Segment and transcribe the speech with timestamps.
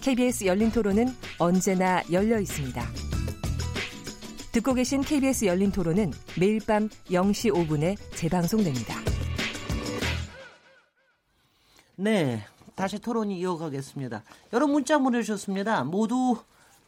[0.00, 2.82] KBS 열린 토론은 언제나 열려 있습니다.
[4.52, 8.94] 듣고 계신 KBS 열린 토론은 매일 밤 0시 5분에 재방송됩니다.
[11.96, 12.44] 네.
[12.74, 14.22] 다시 토론이 이어가겠습니다.
[14.52, 15.82] 여러 문자 보내주셨습니다.
[15.82, 16.36] 모두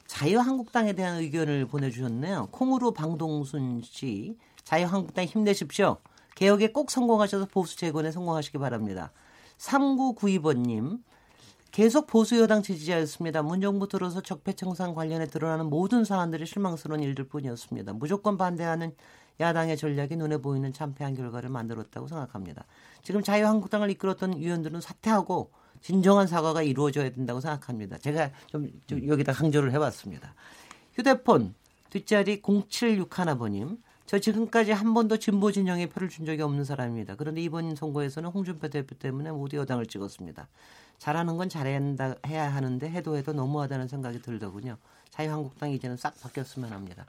[0.06, 2.48] 자유한국당에 대한 의견을 보내주셨네요.
[2.52, 5.96] 콩으로 방동순 씨, 자유한국당 힘내십시오.
[6.36, 9.12] 개혁에 꼭 성공하셔서 보수 재건에 성공하시기 바랍니다.
[9.58, 11.00] 3992번님,
[11.70, 13.42] 계속 보수 여당 지지자였습니다.
[13.42, 17.92] 문정부 들어서 적폐청산 관련해 드러나는 모든 사안들이 실망스러운 일들 뿐이었습니다.
[17.92, 18.92] 무조건 반대하는
[19.38, 22.64] 야당의 전략이 눈에 보이는 참패한 결과를 만들었다고 생각합니다.
[23.02, 27.98] 지금 자유한국당을 이끌었던 위원들은 사퇴하고 진정한 사과가 이루어져야 된다고 생각합니다.
[27.98, 30.34] 제가 좀, 좀 여기다 강조를 해봤습니다.
[30.94, 31.54] 휴대폰
[31.88, 33.78] 뒷자리 0761번님.
[34.06, 37.14] 저 지금까지 한 번도 진보 진영에 표를 준 적이 없는 사람입니다.
[37.14, 40.48] 그런데 이번 선거에서는 홍준표 대표 때문에 모두 여당을 찍었습니다.
[41.00, 44.76] 잘하는 건 잘해야 한다, 해야 하는데 해도 해도 너무하다는 생각이 들더군요.
[45.08, 47.06] 자유한국당 이제는 싹 바뀌었으면 합니다.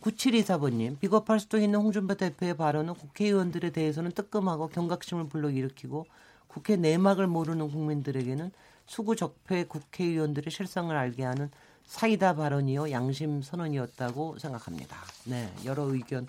[0.00, 6.06] 9724번님, 비겁할 수도 있는 홍준표 대표의 발언은 국회의원들에 대해서는 뜨끔하고 경각심을 불러일으키고
[6.48, 8.50] 국회 내막을 모르는 국민들에게는
[8.86, 11.50] 수구 적폐 국회의원들의 실상을 알게 하는
[11.84, 14.96] 사이다 발언이요 양심 선언이었다고 생각합니다.
[15.24, 16.26] 네, 여러 의견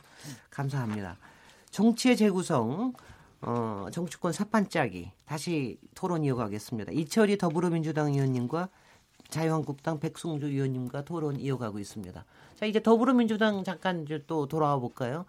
[0.49, 1.15] 감사합니다.
[1.71, 2.93] 정치의 재구성,
[3.45, 6.91] 어, 정치권 사판짜기 다시 토론 이어가겠습니다.
[6.91, 8.69] 이철이 더불어민주당 의원님과
[9.29, 12.25] 자유한국당 백승주 의원님과 토론 이어가고 있습니다.
[12.55, 15.25] 자 이제 더불어민주당 잠깐 이제 또 돌아와 볼까요?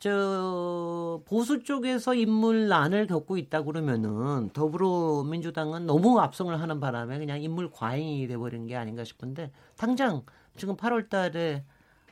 [0.00, 8.26] 저 보수 쪽에서 인물난을 겪고 있다 그러면은 더불어민주당은 너무 압승을 하는 바람에 그냥 인물 과잉이
[8.26, 10.22] 돼버린 게 아닌가 싶은데 당장
[10.56, 11.62] 지금 8월달에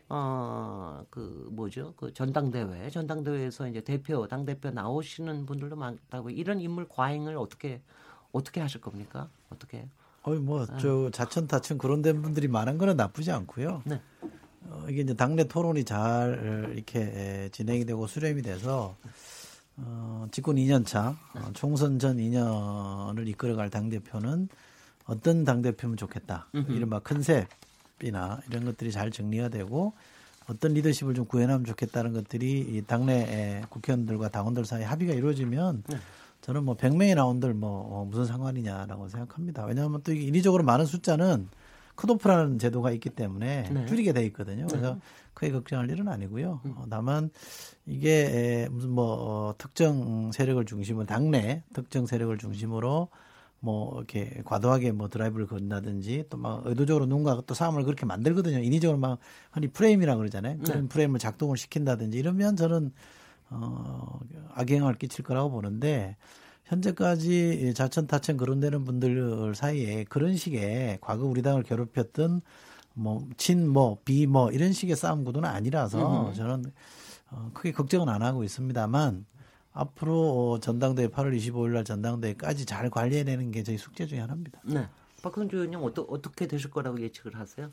[0.08, 0.68] 어
[1.10, 7.36] 그 뭐죠 그 전당대회 전당대회에서 이제 대표 당 대표 나오시는 분들도 많다고 이런 인물 과잉을
[7.36, 7.80] 어떻게
[8.32, 9.88] 어떻게 하실 겁니까 어떻게?
[10.22, 11.10] 어이 뭐저 아.
[11.10, 13.82] 자천타천 그런 된 분들이 많은 거는 나쁘지 않고요.
[13.86, 14.00] 네.
[14.66, 18.96] 어, 이게 이제 당내 토론이 잘 이렇게 진행이 되고 수렴이 돼서
[19.76, 24.48] 어, 집권 2년 차 어, 총선 전 2년을 이끌어갈 당 대표는
[25.06, 26.48] 어떤 당 대표면 좋겠다.
[26.52, 26.98] 이른바
[27.98, 29.92] 컨셉이나 이런 것들이 잘 정리가 되고
[30.48, 35.96] 어떤 리더십을 좀 구현하면 좋겠다는 것들이 이 당내 국회의원들과 당원들 사이 합의가 이루어지면 네.
[36.40, 39.66] 저는 뭐 100명이 나온들 뭐 어, 무슨 상관이냐라고 생각합니다.
[39.66, 41.48] 왜냐하면 또 인위적으로 많은 숫자는
[41.96, 43.86] 컷오프라는 제도가 있기 때문에 네.
[43.86, 44.66] 줄이게 돼 있거든요.
[44.68, 45.00] 그래서 네.
[45.34, 46.60] 크게 걱정할 일은 아니고요.
[46.64, 46.74] 음.
[46.76, 47.30] 어, 다만
[47.84, 53.08] 이게 무슨 뭐 어, 특정 세력을 중심으로 당내 특정 세력을 중심으로
[53.60, 58.58] 뭐 이렇게 과도하게 뭐 드라이브를 건다든지 또 막 의도적으로 누군가 또 싸움을 그렇게 만들거든요.
[58.58, 59.18] 인위적으로 막
[59.50, 60.58] 흔히 프레임이라 그러잖아요.
[60.58, 60.88] 그런 네.
[60.88, 62.92] 프레임을 작동을 시킨다든지 이러면 저는
[63.50, 64.20] 어
[64.54, 66.16] 악영향을 끼칠 거라고 보는데
[66.64, 72.42] 현재까지 자천 타천 거론되는 분들 사이에 그런 식의 과거 우리 당을 괴롭혔던
[72.94, 76.34] 뭐친뭐 비뭐 이런 식의 싸움 구도는 아니라서 음.
[76.34, 76.64] 저는
[77.30, 79.24] 어, 크게 걱정은 안 하고 있습니다만
[79.78, 84.60] 앞으로 전당대회 8월 25일 날 전당대회까지 잘 관리해내는 게 저희 숙제 중에 하나입니다.
[84.64, 84.88] 네.
[85.22, 87.70] 박근주 의원님 어떠, 어떻게 되실 거라고 예측을 하세요?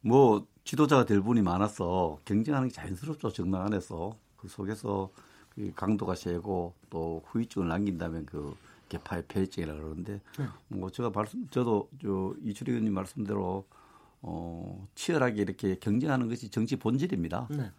[0.00, 5.10] 뭐 지도자가 될 분이 많아서 경쟁하는 게 자연스럽죠 정당 안에서 그 속에서
[5.50, 8.56] 그 강도가 세고 또 후유증을 남긴다면 그
[8.88, 10.46] 개파의 폐해증이라 그러는데 네.
[10.68, 13.64] 뭐 제가 말씀 저도 저 이철희 의원님 말씀대로
[14.22, 17.48] 어 치열하게 이렇게 경쟁하는 것이 정치 본질입니다.
[17.50, 17.70] 네.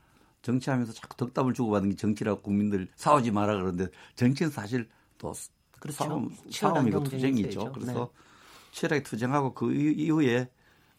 [0.41, 5.33] 정치하면서 자꾸 덕담을 주고받는 게 정치라고 국민들 싸우지 마라 그러는데 정치는 사실 또
[5.79, 6.03] 그렇죠.
[6.03, 7.71] 싸움, 싸움이고 투쟁이죠.
[7.73, 8.71] 그래서 네.
[8.71, 10.49] 치열하게 투쟁하고 그 이후에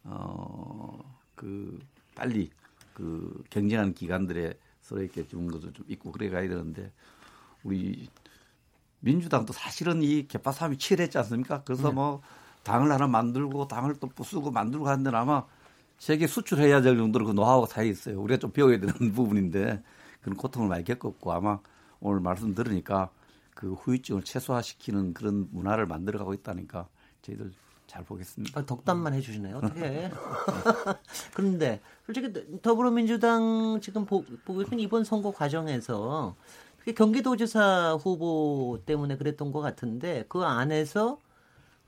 [0.04, 1.80] 어그
[2.14, 2.50] 빨리
[2.94, 6.92] 그 경쟁하는 기관들의 서로 이렇게 주는 것도 좀 있고 그래 가야 되는데
[7.62, 8.08] 우리
[9.00, 11.62] 민주당도 사실은 이 개파 싸움이 치열했지 않습니까?
[11.64, 11.94] 그래서 네.
[11.94, 12.22] 뭐
[12.62, 15.44] 당을 하나 만들고 당을 또 부수고 만들고 하는데 아마
[16.02, 18.20] 세계 수출해야 될 정도로 그 노하우가 다 있어요.
[18.20, 19.80] 우리가 좀 배워야 되는 부분인데
[20.20, 21.60] 그런 고통을 많이 겪었고 아마
[22.00, 23.08] 오늘 말씀 들으니까
[23.54, 26.88] 그 후유증을 최소화시키는 그런 문화를 만들어가고 있다니까
[27.22, 27.52] 저희들
[27.86, 28.58] 잘 보겠습니다.
[28.58, 29.58] 아, 덕담만 해주시네요.
[29.62, 30.10] 어떻게?
[31.34, 32.32] 그런데 솔직히
[32.62, 36.34] 더불어민주당 지금 보, 보고 있는 이번 선거 과정에서
[36.96, 41.20] 경기도지사 후보 때문에 그랬던 것 같은데 그 안에서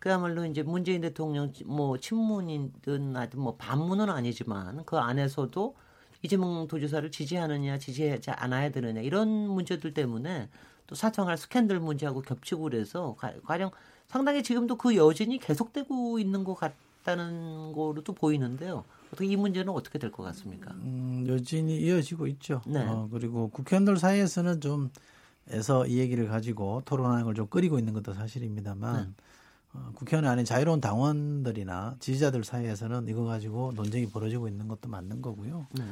[0.04, 5.74] 그야말로 이제 문재인 대통령 뭐 친문이든 하여튼 뭐 반문은 아니지만 그 안에서도
[6.20, 10.50] 이재명 도지사를 지지하느냐 지지하지 않아야 되느냐 이런 문제들 때문에
[10.86, 13.16] 또 사청할 스캔들 문제하고 겹치고 그래서
[13.46, 13.70] 가령
[14.06, 18.84] 상당히 지금도 그 여진이 계속되고 있는 것 같다는 거로도 보이는데요.
[19.10, 20.72] 어떻게 이 문제는 어떻게 될 것 같습니까?
[20.72, 22.60] 음, 여진이 이어지고 있죠.
[22.66, 22.84] 네.
[22.86, 24.90] 어, 그리고 국회의원들 사이에서는 좀
[25.48, 29.24] 에서 이 얘기를 가지고 토론하는 걸 좀 끓이고 있는 것도 사실입니다만 네.
[29.74, 35.66] 어, 국회의원 아닌 자유로운 당원들이나 지지자들 사이에서는 이거 가지고 논쟁이 벌어지고 있는 것도 맞는 거고요.
[35.72, 35.84] 네.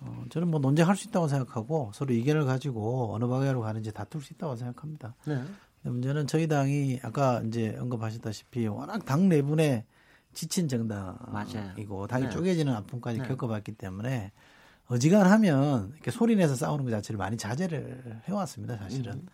[0.00, 4.32] 어, 저는 뭐 논쟁할 수 있다고 생각하고 서로 의견을 가지고 어느 방향으로 가는지 다툴 수
[4.32, 5.14] 있다고 생각합니다.
[5.26, 5.42] 네.
[5.82, 9.86] 문제는 저희 당이 아까 이제 언급하셨다시피 워낙 당 내분에
[10.32, 12.30] 지친 정당이고 당이 네.
[12.30, 13.28] 쪼개지는 아픔까지 네.
[13.28, 14.32] 겪어봤기 때문에
[14.86, 19.12] 어지간하면 이렇게 소리내서 싸우는 것 자체를 많이 자제를 해왔습니다, 사실은.
[19.14, 19.26] 음.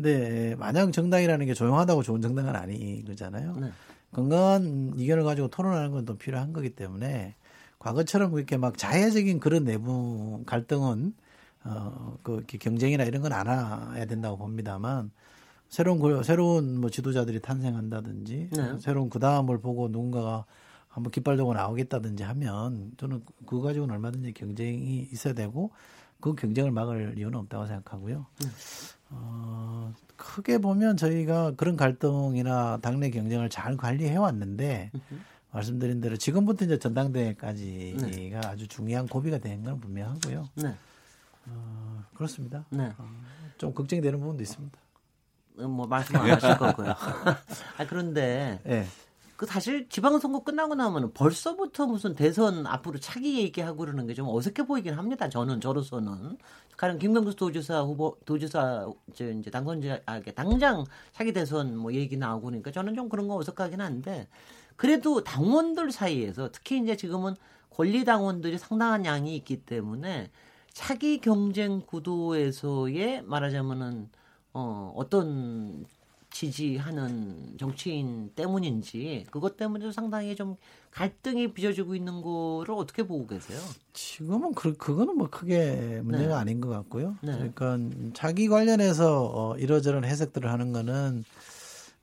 [0.00, 3.54] 근데 마냥 정당이라는 게 조용하다고 좋은 정당은 아니 거잖아요.
[3.60, 3.70] 네.
[4.12, 7.34] 건강한 의견을 가지고 토론하는 건또 필요한 거기 때문에
[7.78, 11.14] 과거처럼 그렇게 막 자해적인 그런 내부 갈등은
[11.64, 13.46] 어그 경쟁이나 이런 건 안
[13.94, 15.10] 해야 된다고 봅니다만
[15.68, 18.78] 새로운 새로운 뭐 지도자들이 탄생한다든지 네.
[18.78, 20.46] 새로운 그 다음을 보고 누군가가
[20.88, 25.70] 한번 깃발 들고 나오겠다든지 하면 저는 그거 가지고는 얼마든지 경쟁이 있어야 되고
[26.20, 28.26] 그 경쟁을 막을 이유는 없다고 생각하고요.
[28.40, 28.48] 네.
[29.10, 34.90] 어, 크게 보면 저희가 그런 갈등이나 당내 경쟁을 잘 관리해 왔는데
[35.52, 38.40] 말씀드린 대로 지금부터 이제 전당대회까지가 네.
[38.44, 40.48] 아주 중요한 고비가 되는 건 분명하고요.
[40.56, 40.76] 네.
[41.46, 42.64] 어, 그렇습니다.
[42.70, 42.92] 네.
[42.98, 43.08] 어,
[43.58, 44.78] 좀 걱정이 되는 부분도 있습니다.
[45.58, 46.94] 음, 뭐 말씀 안 하실 거고요.
[47.76, 48.86] 아 그런데 네.
[49.40, 54.66] 그 사실 지방선거 끝나고 나면 벌써부터 무슨 대선 앞으로 차기 얘기하고 그러는 게 좀 어색해
[54.66, 55.30] 보이긴 합니다.
[55.30, 56.36] 저는 저로서는
[56.76, 62.48] 가령 김경수 도지사 후보 도지사 이제, 이제 당선자 아 당장 차기 대선 뭐 얘기 나오고
[62.48, 64.28] 그러니까 저는 좀 그런 거 어색하긴 한데
[64.76, 67.34] 그래도 당원들 사이에서 특히 이제 지금은
[67.70, 70.30] 권리 당원들이 상당한 양이 있기 때문에
[70.74, 74.10] 차기 경쟁 구도에서의 말하자면은
[74.52, 75.86] 어 어떤
[76.30, 80.56] 지지하는 정치인 때문인지 그것 때문에 상당히 좀
[80.92, 83.58] 갈등이 빚어지고 있는 거를 어떻게 보고 계세요?
[83.92, 86.40] 지금은 그 그거는 뭐 크게 문제가 네.
[86.40, 87.16] 아닌 것 같고요.
[87.20, 87.32] 네.
[87.32, 87.78] 그러니까
[88.14, 91.24] 자기 관련해서 어, 이러저런 해석들을 하는 거는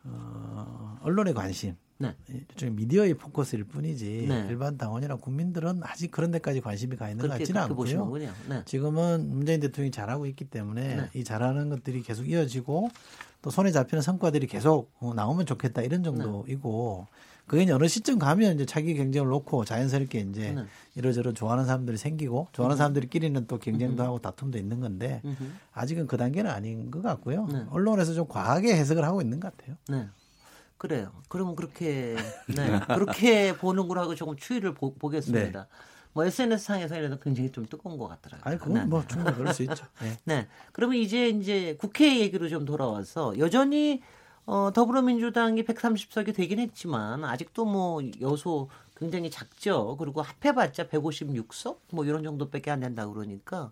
[0.03, 2.15] 어, 언론의 관심, 네.
[2.29, 4.47] 일종의 미디어의 포커스일 뿐이지 네.
[4.49, 8.13] 일반 당원이나 국민들은 아직 그런 데까지 관심이 가 있는 것 같지는 않고요.
[8.49, 8.61] 네.
[8.65, 11.09] 지금은 문재인 대통령이 잘하고 있기 때문에 네.
[11.15, 12.89] 이 잘하는 것들이 계속 이어지고
[13.41, 17.07] 또 손에 잡히는 성과들이 계속 어, 나오면 좋겠다 이런 정도이고
[17.47, 20.65] 그게 어느 시점 가면 이제 자기 경쟁을 놓고 자연스럽게 이제 네.
[20.95, 22.77] 이러저러 좋아하는 사람들이 생기고 좋아하는 음.
[22.77, 25.21] 사람들끼리는 또 경쟁도 하고 다툼도 있는 건데
[25.71, 27.47] 아직은 그 단계는 아닌 것 같고요.
[27.47, 27.63] 네.
[27.69, 29.77] 언론에서 좀 과하게 해석을 하고 있는 것 같아요.
[30.77, 30.87] 네.
[30.87, 31.11] 그래요.
[31.29, 32.15] 그러면 그렇게
[32.47, 32.79] 네.
[32.87, 35.67] 그렇게 보는 걸하고 조금 추이를 보, 겠습니다 네.
[36.13, 38.41] 뭐 SNS 상에서 이래도 굉장히 좀 뜨거운 것 같더라고요.
[38.43, 38.85] 아니 그건 네.
[38.85, 39.85] 뭐 충분히 그럴 수 있죠.
[40.01, 40.17] 네.
[40.23, 40.47] 네.
[40.71, 44.01] 그러면 이제 이제 국회 얘기로 좀 돌아와서 여전히
[44.45, 49.95] 어, 더불어민주당이 130석이 되긴 했지만 아직도 뭐 여소 굉장히 작죠.
[49.97, 53.71] 그리고 합해봤자 156석 뭐 이런 정도밖에 안 된다 그러니까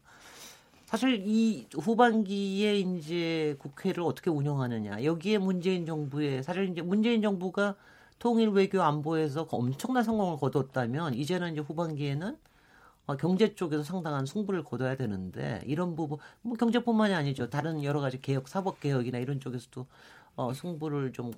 [0.86, 5.04] 사실 이 후반기에 이제 국회를 어떻게 운영하느냐.
[5.04, 7.76] 여기에 문재인 정부의 사실 이제 문재인 정부가
[8.20, 12.38] 통일 외교 안보에서 엄청난 성공을 거뒀다면 이제는 이제 후반기에는
[13.08, 17.50] 어, 경제 쪽에서 상당한 승부를 거둬야 되는데 이런 부분 뭐 경제뿐만이 아니죠.
[17.50, 19.86] 다른 여러 가지 개혁 사법 개혁이나 이런 쪽에서도
[20.36, 21.32] 어, 승부를 좀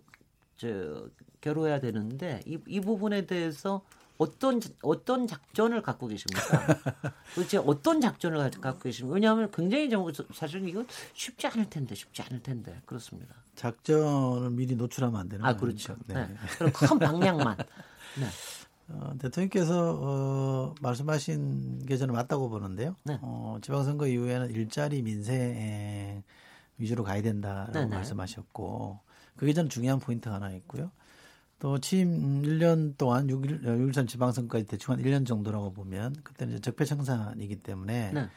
[0.58, 1.10] 저,
[1.42, 3.82] 겨뤄야 되는데 이, 이 부분에 대해서
[4.18, 6.42] 어떤 어떤 작전을 갖고 계십니까?
[7.36, 9.14] 도대체 어떤 작전을 갖고 계십니까?
[9.14, 13.36] 왜냐하면 굉장히 좀 사실 이거 쉽지 않을 텐데 쉽지 않을 텐데 그렇습니다.
[13.56, 15.96] 작전을 미리 노출하면 안 되는 아 그렇죠.
[16.08, 16.16] 네.
[16.16, 16.36] 네.
[16.58, 17.58] 그럼 큰 방향만.
[17.58, 18.28] 네.
[18.90, 22.96] 어, 대통령께서 어, 말씀하신 게 저는 맞다고 보는데요.
[23.04, 23.20] 네.
[23.22, 26.24] 어, 지방선거 이후에는 일자리 민생
[26.78, 27.96] 위주로 가야 된다라고 네네.
[27.96, 29.00] 말씀하셨고
[29.36, 30.92] 그게 저는 중요한 포인트 하나 있고요.
[31.60, 37.58] 또 취임 1년 동안 6일, 6.13 지방선거까지 대충 한 1년 정도라고 보면 그때는 이제 적폐청산이기
[37.58, 38.30] 때문에 네.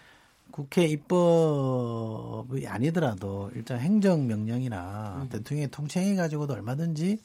[0.51, 5.29] 국회 입법이 아니더라도 일단 행정명령이나 음.
[5.29, 7.19] 대통령의 통치행위 가지고도 얼마든지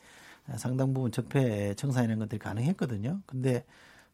[0.57, 3.21] 상당 부분 적폐 청산 이런 것들이 가능했거든요.
[3.25, 3.63] 근데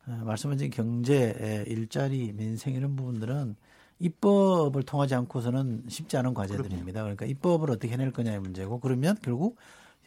[0.07, 3.55] 어, 말씀하신 경제, 일자리, 민생 이런 부분들은
[3.99, 7.01] 입법을 통하지 않고서는 쉽지 않은 과제들입니다.
[7.01, 9.57] 그러니까 입법을 어떻게 해낼 거냐의 문제고 그러면 결국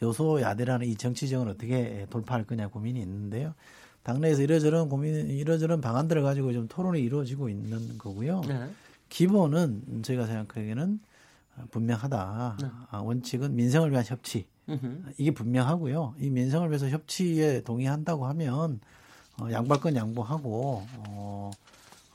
[0.01, 3.53] 여소야대라는 이 정치정을 어떻게 돌파할 거냐 고민이 있는데요.
[4.03, 8.41] 당내에서 이러저런 고민, 이러저런 방안들을 가지고 좀 토론이 이루어지고 있는 거고요.
[8.47, 8.69] 네.
[9.09, 10.99] 기본은 저희가 생각하기에는
[11.71, 12.57] 분명하다.
[12.61, 12.67] 네.
[12.91, 14.45] 아, 원칙은 민생을 위한 협치.
[15.17, 16.15] 이게 분명하고요.
[16.19, 18.79] 이 민생을 위해서 협치에 동의한다고 하면
[19.39, 21.51] 어, 양발권 양보하고 어,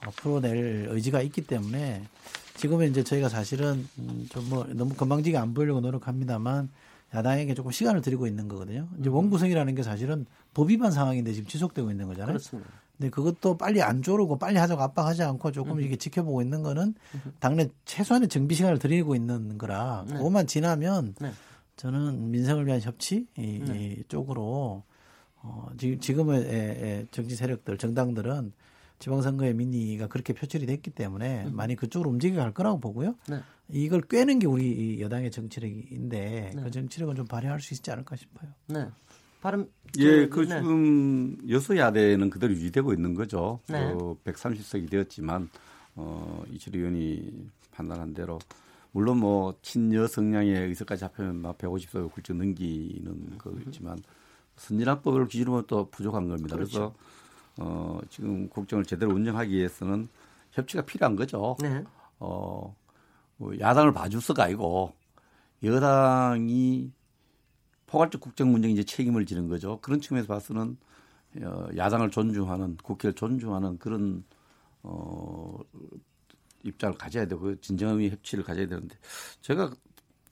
[0.04, 2.02] 어, 풀어낼 의지가 있기 때문에
[2.56, 6.68] 지금은 이제 저희가 사실은 음, 좀뭐 너무 건방지게 안 보이려고 노력합니다만
[7.14, 8.88] 야당에게 조금 시간을 드리고 있는 거거든요.
[8.98, 9.14] 이제 음.
[9.14, 12.28] 원구성이라는 게 사실은 법 위반 상황인데 지금 지속되고 있는 거잖아요.
[12.28, 12.70] 그렇습니다.
[12.96, 15.80] 근데 그것도 빨리 안 조르고 빨리 하자고 압박하지 않고 조금 음.
[15.80, 16.94] 이게 지켜보고 있는 거는
[17.40, 20.16] 당내 최소한의 정비 시간을 드리고 있는 거라 네.
[20.16, 21.32] 그것만 지나면 네.
[21.76, 24.02] 저는 민생을 위한 협치 이, 네.
[24.08, 24.82] 쪽으로
[25.36, 28.52] 어, 지금의 정치 세력들 정당들은
[28.98, 31.56] 지방선거의 민의가 그렇게 표출이 됐기 때문에 음.
[31.56, 33.14] 많이 그쪽으로 움직여 갈 거라고 보고요.
[33.72, 33.78] 네.
[33.78, 36.62] 이걸 꿰는 게 우리 여당의 정치력인데 네.
[36.62, 38.50] 그 정치력은 좀 발휘할 수 있지 않을까 싶어요.
[38.66, 38.88] 네.
[39.40, 40.60] 발음 예, 그 네.
[40.60, 43.60] 지금 여소야대는 그대로 유지되고 있는 거죠.
[43.68, 43.94] 네.
[43.94, 45.48] 그 130석이 되었지만
[45.96, 48.38] 어 이철 의원이 판단한 대로
[48.92, 53.98] 물론 뭐 친여 성향의 의석까지 합하면 막 150석 훌쩍 넘기는 거겠지만
[54.56, 56.56] 선진화법을 기준으로 또 부족한 겁니다.
[56.56, 56.92] 그렇죠.
[56.92, 56.94] 그래서
[57.56, 60.08] 어, 지금 국정을 제대로 운영하기 위해서는
[60.52, 61.56] 협치가 필요한 거죠.
[61.60, 61.82] 네.
[62.18, 62.76] 어, 뭐
[63.58, 64.94] 야당을 봐줄 수가 아니고
[65.62, 66.92] 여당이
[67.86, 69.80] 포괄적 국정 문제에 이제 책임을 지는 거죠.
[69.80, 70.76] 그런 측면에서 봐서는
[71.42, 74.24] 어, 야당을 존중하는 국회를 존중하는 그런
[74.82, 75.58] 어,
[76.64, 78.96] 입장을 가져야 되고 진정의 협치를 가져야 되는데
[79.40, 79.70] 제가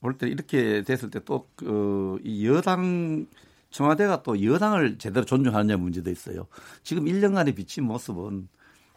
[0.00, 3.26] 볼 때 이렇게 됐을 때 또이 그, 여당
[3.70, 6.46] 청와대가 또 여당을 제대로 존중하느냐 문제도 있어요.
[6.82, 8.48] 지금 1년간의 비친 모습은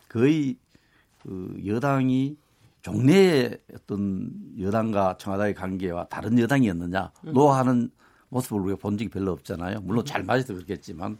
[0.07, 0.57] 거의
[1.23, 2.37] 그 여당이
[2.81, 7.33] 종래의 어떤 여당과 청와대의 관계와 다른 여당이었느냐 음.
[7.33, 7.91] 노하는
[8.29, 9.81] 모습을 우리가 본 적이 별로 없잖아요.
[9.81, 11.17] 물론 잘 맞아서 그렇겠지만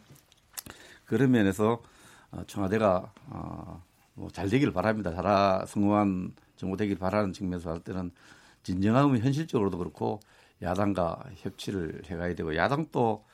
[1.04, 1.82] 그런 면에서
[2.30, 3.82] 어, 청와대가 어,
[4.14, 5.14] 뭐잘 되기를 바랍니다.
[5.14, 8.10] 잘 성공한 정부 되기를 바라는 측면에서 할 때는
[8.62, 10.20] 진정하면 현실적으로도 그렇고
[10.62, 13.24] 야당과 협치를 해가야 되고 야당도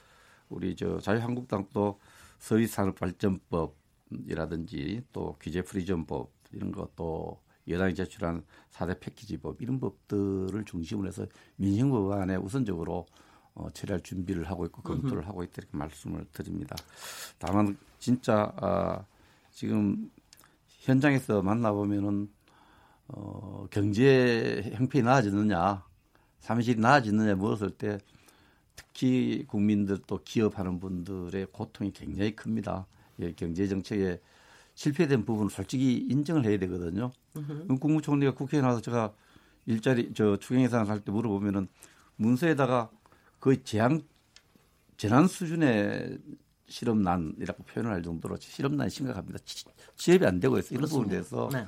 [0.48, 1.98] 우리 저 자유한국당도
[2.38, 11.90] 서비스산업발전법이라든지 또 규제 프리즘법 이런 것도 여당이 제출한 4대 패키지법 이런 법들을 중심으로 해서 민생
[11.90, 13.06] 법안에 우선적으로
[13.54, 16.76] 어, 처리할 준비를 하고 있고 검토를 하고 있다 이렇게 말씀을 드립니다.
[17.38, 19.04] 다만 진짜 아,
[19.50, 20.10] 지금
[20.68, 22.28] 현장에서 만나보면은
[23.08, 25.84] 어, 경제 형편이 나아지느냐,
[26.40, 27.98] 사무실이 나아지느냐 물었을 때
[28.76, 32.86] 특히 국민들 또 기업하는 분들의 고통이 굉장히 큽니다.
[33.20, 34.20] 예, 경제 정책에
[34.82, 37.10] 실패된 부분을 솔직히 인정을 해야 되거든요.
[37.36, 37.78] 으흠.
[37.80, 39.12] 국무총리가 국회에 나와서 제가
[39.66, 41.66] 일자리 저 추경 예산을 할 때 물어보면은
[42.14, 42.88] 문서에다가
[43.40, 44.00] 거의 재앙
[44.96, 46.18] 재난 수준의
[46.68, 49.38] 실업난이라고 표현을 할 정도로 실업난이 심각합니다.
[49.96, 50.78] 취업이 안 되고 있어요.
[50.78, 51.66] 이런 부분에 대해서 네.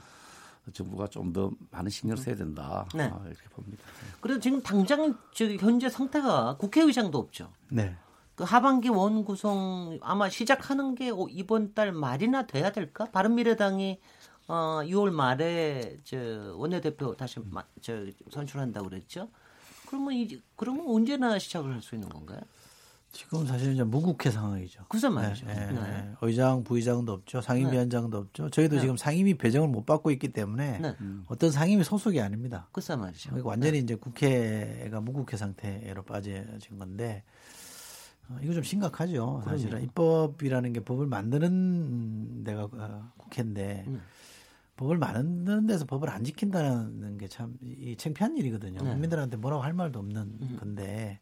[0.72, 2.86] 정부가 좀 더 많은 신경을 써야 된다.
[2.94, 3.04] 네.
[3.12, 3.82] 아, 이렇게 봅니다.
[4.20, 5.16] 그래도 지금 당장
[5.58, 7.50] 현재 상태가 국회의장도 없죠.
[7.70, 7.96] 네.
[8.40, 13.04] 그 하반기 원 구성 아마 시작하는 게 이번 달 말이나 돼야 될까?
[13.04, 14.00] 바른미래당이
[14.48, 16.16] 어 6월 말에 저
[16.56, 17.38] 원내대표 다시
[17.82, 19.28] 저 선출한다고 그랬죠.
[19.86, 22.40] 그러면 이 그러면 언제나 시작을 할 수 있는 건가요?
[23.12, 24.84] 지금 사실 이제 무국회 상황이죠.
[24.88, 25.44] 그죠 말이죠.
[25.44, 26.12] 네, 네, 네.
[26.22, 27.42] 의장, 부의장도 없죠.
[27.42, 28.22] 상임위원장도 네.
[28.22, 28.48] 없죠.
[28.48, 28.80] 저희도 네.
[28.80, 30.96] 지금 상임위 배정을 못 받고 있기 때문에 네.
[31.26, 32.68] 어떤 상임위 소속이 아닙니다.
[32.72, 33.30] 그죠 말이죠.
[33.30, 37.39] 그러니까 완전히 이제 국회가 무국회 상태로 빠져진 건데 어,
[38.42, 39.42] 이거 좀 심각하죠.
[39.44, 39.84] 사실은 그럼요.
[39.86, 43.84] 입법이라는 게 법을 만드는 데가 어, 국회인데
[44.76, 48.78] 법을 만드는 데서 법을 안 지킨다는 게 참 이 창피한 일이거든요.
[48.92, 50.56] 국민들한테 뭐라고 할 말도 없는 음.
[50.58, 51.18] 건데.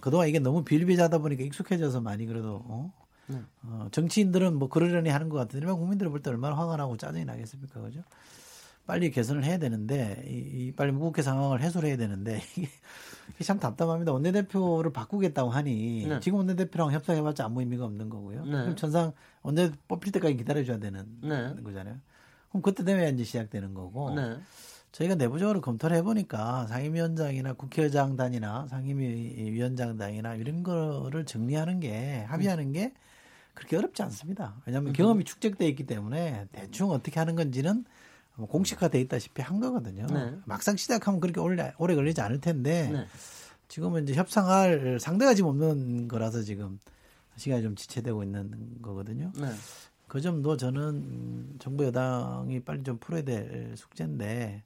[0.00, 2.92] 그동안 이게 너무 비일비재하다 보니까 익숙해져서 많이 그래도 어?
[3.28, 3.40] 네.
[3.64, 7.80] 어, 정치인들은 뭐 그러려니 하는 것 같은데 국민들을 볼 때 얼마나 화가 나고 짜증이 나겠습니까,
[7.80, 8.02] 그죠?
[8.86, 12.68] 빨리 개선을 해야 되는데 이, 이 빨리 무국회 상황을 해소를 해야 되는데 이게
[13.42, 14.12] 참 답답합니다.
[14.12, 16.20] 원내대표를 바꾸겠다고 하니 네.
[16.20, 18.44] 지금 원내대표랑 협상해봤자 아무 의미가 없는 거고요.
[18.44, 18.50] 네.
[18.50, 21.54] 그럼 전상 원내 뽑힐 때까지 기다려줘야 되는 네.
[21.62, 21.96] 거잖아요.
[22.48, 24.14] 그럼 그때 되면 이제 시작되는 거고.
[24.14, 24.38] 네.
[24.92, 32.94] 저희가 내부적으로 검토를 해보니까 상임위원장이나 국회의장단이나 상임위원장단이나 이런 거를 정리하는 게 합의하는 게
[33.52, 34.54] 그렇게 어렵지 않습니다.
[34.64, 37.84] 왜냐하면 경험이 축적돼 있기 때문에 대충 어떻게 하는 건지는 뭐
[38.36, 40.06] 공식화돼 있다시피 한 거거든요.
[40.06, 40.36] 네.
[40.44, 43.06] 막상 시작하면 그렇게 오래, 오래 걸리지 않을 텐데 네.
[43.68, 46.78] 지금은 이제 협상할 상대가 지금 없는 거라서 지금
[47.36, 49.32] 시간이 좀 지체되고 있는 거거든요.
[49.38, 49.50] 네.
[50.06, 54.62] 그 점도 저는 정부 여당이 빨리 좀 풀어야 될 숙제인데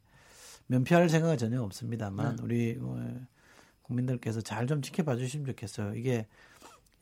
[0.66, 2.42] 면피할 생각은 전혀 없습니다만 네.
[2.42, 3.00] 우리 뭐
[3.82, 5.94] 국민들께서 잘 좀 지켜봐 주시면 좋겠어요.
[5.94, 6.26] 이게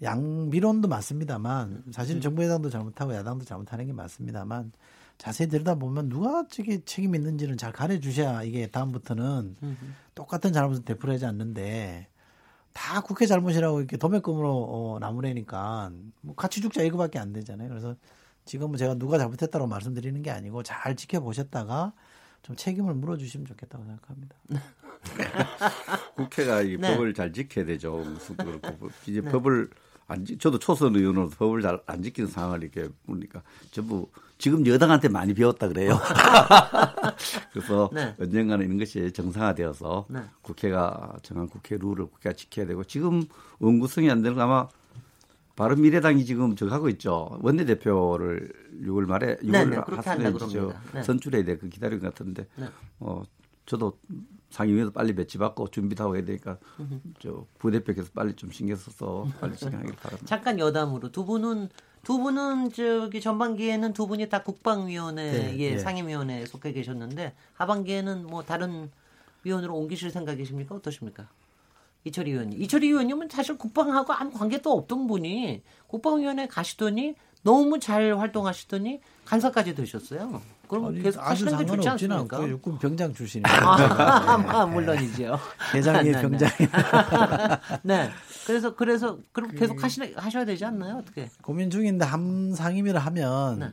[0.03, 2.21] 양비론도 맞습니다만 사실 음.
[2.21, 4.73] 정부 여당도 잘못하고 야당도 잘못하는 게 맞습니다만
[5.19, 9.97] 자세히 들여다보면 누가 저게 책임 있는지는 잘 가려 주셔야 이게 다음부터는 음.
[10.15, 12.07] 똑같은 잘못을 되풀이하지 않는데
[12.73, 17.69] 다 국회 잘못이라고 이렇게 도매금으로 어, 나무래니까 뭐 같이 죽자 이거밖에 안 되잖아요.
[17.69, 17.97] 그래서
[18.45, 21.93] 지금은 제가 누가 잘못했다고 말씀드리는 게 아니고 잘 지켜보셨다가
[22.43, 24.37] 좀 책임을 물어주시면 좋겠다고 생각합니다.
[26.15, 26.93] 국회가 이 네.
[26.95, 28.05] 법을 잘 지켜야 되죠.
[28.37, 29.31] 그렇고 이제 네.
[29.31, 29.69] 법을
[30.07, 34.09] 안 지, 저도 초선 의원으로 법을 잘 안 지키는 상황을 이렇게 보니까 전부
[34.39, 35.99] 지금 여당한테 많이 배웠다 그래요.
[37.53, 38.15] 그래서 네.
[38.21, 40.21] 언젠가는 이런 것이 정상화되어서 네.
[40.43, 43.25] 국회가 정한 국회 룰을 국회가 지켜야 되고 지금
[43.59, 44.69] 원구성이 안 되는 아마
[45.57, 47.37] 바른 미래당이 지금 저거 하고 있죠.
[47.43, 48.53] 원내대표를
[48.85, 50.33] 6월 말에 6월 하순에
[50.95, 51.03] 네.
[51.03, 51.59] 선출해야 돼.
[51.59, 52.47] 그 기다리는 것 같은데.
[52.55, 52.67] 네.
[53.01, 53.25] 어
[53.67, 53.99] 저도
[54.51, 56.59] 상임위도 빨리 배치받고 준비도 하고 해야 되니까
[57.19, 60.27] 저 부대표께서 빨리 좀 신경 써서 빨리 진행하길 바랍니다.
[60.27, 61.69] 잠깐 여담으로 두 분은
[62.09, 65.79] 두 분은 저기 전반기에는 두 분이 다 국방위원회 네, 예, 네.
[65.79, 68.91] 상임위원회에 속해 계셨는데 하반기에는 뭐 다른
[69.45, 70.75] 위원으로 옮기실 생각이십니까?
[70.75, 71.29] 어떠십니까?
[72.05, 72.63] 이철희 의원님.
[72.63, 80.41] 이철희 의원님은 사실 국방하고 아무 관계도 없던 분이 국방위원회 가시더니 너무 잘 활동하시더니 간사까지 되셨어요.
[80.69, 82.37] 그럼 아니, 계속 하시는 게 좋지 않습니까?
[82.37, 83.47] 않고 육군 병장 출신이에요.
[83.47, 85.39] 아, 물론이죠.
[85.73, 86.23] 대장이 네, 네.
[86.23, 86.51] 병장.
[87.83, 88.11] 네.
[88.47, 90.97] 그래서 그래서 그럼 계속 그, 하시 하셔야 되지 않나요?
[90.99, 91.31] 어떻게?
[91.43, 93.71] 고민 중인데 한 상임위를 하면 네.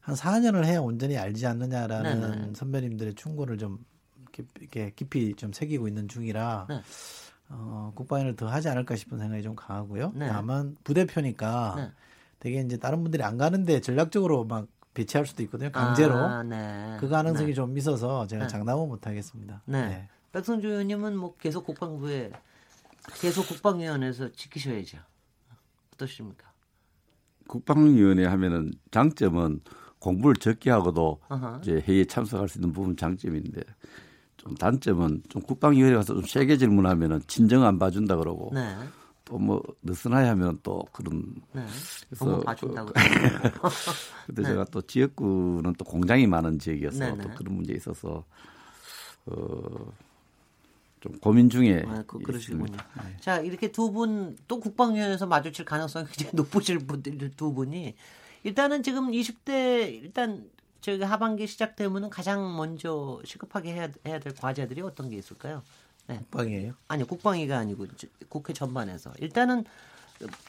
[0.00, 2.52] 한 4년을 해야 온전히 알지 않느냐라는 네, 네.
[2.54, 3.78] 선배님들의 충고를 좀
[4.58, 6.82] 이렇게 깊이 좀 새기고 있는 중이라 네.
[7.50, 10.14] 어, 국방위를 더 하지 않을까 싶은 생각이 좀 강하고요.
[10.18, 11.92] 다만 부대표니까
[12.40, 15.70] 되게 이제 다른 분들이 안 가는데 전략적으로 막 배치할 수도 있거든요.
[15.70, 16.14] 강제로.
[16.16, 16.96] 아, 네.
[16.98, 17.54] 그 가능성이 네.
[17.54, 18.48] 좀 있어서 제가 네.
[18.48, 19.62] 장담은 못 하겠습니다.
[19.66, 19.86] 네.
[19.86, 20.08] 네.
[20.32, 22.32] 백성주 의원님은 뭐 계속 국방부에
[23.20, 24.98] 계속 국방위원회에서 지키셔야죠.
[25.94, 26.50] 어떠십니까?
[27.46, 29.60] 국방위원회 하면은 장점은
[29.98, 31.60] 공부를 적게 하고도 uh-huh.
[31.60, 33.62] 이제 회의에 참석할 수 있는 부분 장점인데
[34.36, 38.74] 좀 단점은 좀 국방위원회 가서 좀 세게 질문하면은 친정 안 봐준다 그러고 네.
[39.30, 41.64] 또뭐 느슨하게 하면 또 그런 네.
[42.08, 42.92] 그래서 봐준다고.
[44.26, 44.48] 근데 네.
[44.48, 47.34] 제가 또 지역구는 또 공장이 많은 지역이어서 네, 또 네.
[47.36, 48.24] 그런 문제에 있어서
[49.26, 49.92] 어.
[51.00, 52.66] 좀 고민 중에 아, 그, 그러시군요.
[52.72, 53.16] 네.
[53.20, 57.94] 자 이렇게 두 분 또 국방위원회에서 마주칠 가능성이 굉장히 높으실 분들 두 분이
[58.42, 60.50] 일단은 지금 20대 일단
[60.82, 65.62] 저기 하반기 시작되면은 가장 먼저 시급하게 해야, 해야 될 과제들이 어떤 게 있을까요?
[66.10, 66.18] 네.
[66.18, 66.74] 국방이에요?
[66.88, 67.86] 아니요, 국방위가 아니고
[68.28, 69.64] 국회 전반에서 일단은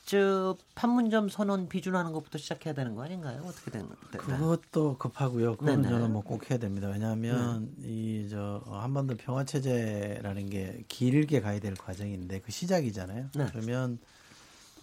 [0.06, 3.42] 저 판문점 선언 비준하는 것부터 시작해야 되는 거 아닌가요?
[3.46, 5.56] 어떻게 되는 그것도 급하고요.
[5.56, 6.90] 그건 저는 뭐 꼭 해야 됩니다.
[6.90, 7.88] 왜냐하면 네.
[7.88, 13.30] 이저 한반도 평화 체제라는 게 길게 가야 될 과정인데 그 시작이잖아요.
[13.34, 13.46] 네.
[13.52, 13.98] 그러면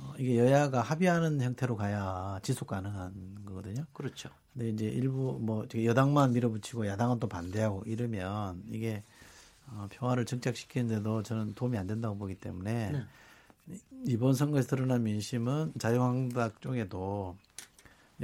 [0.01, 3.85] 어, 이게 여야가 합의하는 형태로 가야 지속 가능한 거거든요.
[3.93, 4.31] 그렇죠.
[4.55, 9.18] 근데 이제 일부 뭐 여당만 밀어붙이고 야당은 또 반대하고 이러면 이게 어,
[9.91, 13.77] 평화를 정착시키는데도 저는 도움이 안 된다고 보기 때문에 네.
[14.07, 17.37] 이번 선거에서 드러난 민심은 자유한국당 쪽에도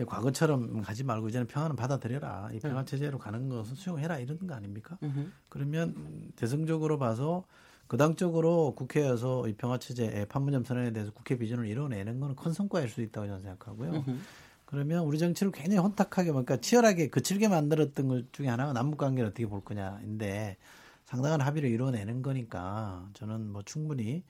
[0.07, 2.51] 과거처럼 가지 말고 이제는 평화는 받아들여라.
[2.53, 2.69] 이 네.
[2.69, 4.99] 평화 체제로 가는 것은 수용해라 이런 거 아닙니까?
[5.03, 5.33] 으흠.
[5.49, 7.45] 그러면 대승적으로 봐서
[7.87, 12.89] 그 당적으로 국회에서 이 평화 체제의 판문점 선언에 대해서 국회 비전을 이뤄내는 것은 큰 성과일
[12.89, 13.91] 수 있다고 저는 생각하고요.
[13.93, 14.21] 으흠.
[14.65, 19.47] 그러면 우리 정치를 굉장히 혼탁하게 그러니까 치열하게 거칠게 만들었던 것 중에 하나가 남북 관계를 어떻게
[19.47, 20.57] 볼 거냐인데
[21.05, 24.25] 상당한 합의를 이뤄내는 거니까 저는 뭐 충분히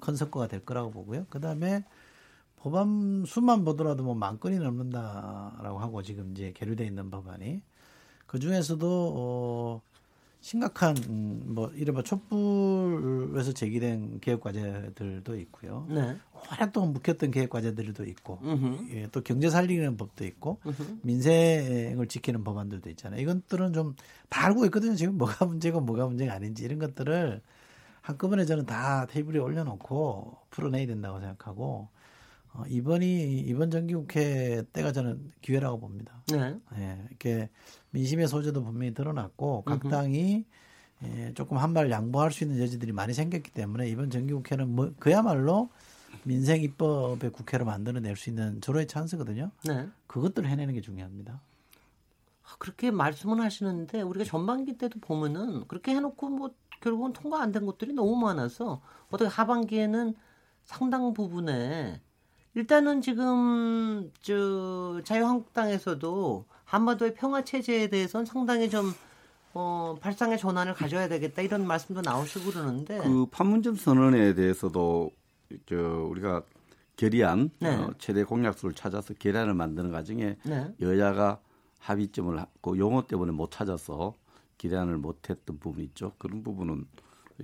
[0.00, 1.26] 큰 성과가 될 거라고 보고요.
[1.30, 1.84] 그 다음에
[2.56, 7.62] 법안 수만 보더라도 뭐 만 건이 넘는다라고 하고 지금 이제 계류돼 있는 법안이
[8.26, 9.82] 그 중에서도 어
[10.46, 15.86] 심각한 음, 뭐 이른바 촛불에서 제기된 개혁 과제들도 있고요.
[15.88, 16.16] 네.
[16.52, 18.38] 오랫동안 묵혔던 개혁 과제들도 있고,
[18.90, 21.00] 예, 또 경제 살리는 법도 있고, 으흠.
[21.02, 23.20] 민생을 지키는 법안들도 있잖아요.
[23.20, 23.96] 이것들은 좀
[24.28, 24.94] 다 알고 있거든요.
[24.94, 27.40] 지금 뭐가 문제고 뭐가 문제가 아닌지 이런 것들을
[28.00, 31.90] 한꺼번에 저는 다 테이블에 올려놓고 풀어내야 된다고 생각하고 어,
[32.68, 36.22] 이번이 이번 정기국회 때가 저는 기회라고 봅니다.
[36.32, 36.58] 네.
[36.78, 37.50] 예, 이렇게
[37.90, 40.44] 민심의 소재도 분명히 드러났고 각 당이
[41.04, 45.68] 예, 조금 한 발 양보할 수 있는 여지들이 많이 생겼기 때문에 이번 정기국회는 뭐 그야말로
[46.24, 49.50] 민생 입법의 국회로 만들어낼 수 있는 절호의 찬스거든요.
[49.66, 49.88] 네.
[50.06, 51.40] 그것들을 해내는 게 중요합니다.
[52.44, 57.66] 아, 그렇게 말씀을 하시는데 우리가 전반기 때도 보면은 그렇게 해놓고 뭐 결국은 통과 안 된
[57.66, 60.14] 것들이 너무 많아서 어떻게 하반기에는
[60.64, 62.00] 상당 부분에
[62.56, 68.94] 일단은 지금 저 자유한국당에서도 한반도의 평화 체제에 대해서는 상당히 좀
[69.52, 75.10] 어, 발상의 전환을 가져야 되겠다 이런 말씀도 나오시고 그러는데 그 판문점 선언에 대해서도
[75.66, 76.42] 저 우리가
[76.96, 77.76] 결의안 네.
[77.76, 80.74] 어, 최대 공약수를 찾아서 결의안을 만드는 과정에 네.
[80.80, 81.38] 여야가
[81.78, 84.14] 합의점을 그 용어 때문에 못 찾아서
[84.56, 86.12] 결의안을 못했던 부분이 있죠.
[86.16, 86.86] 그런 부분은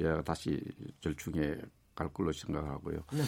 [0.00, 0.58] 여야가 다시
[1.02, 1.58] 절충해
[1.94, 3.00] 갈 걸로 생각하고요.
[3.12, 3.22] 네.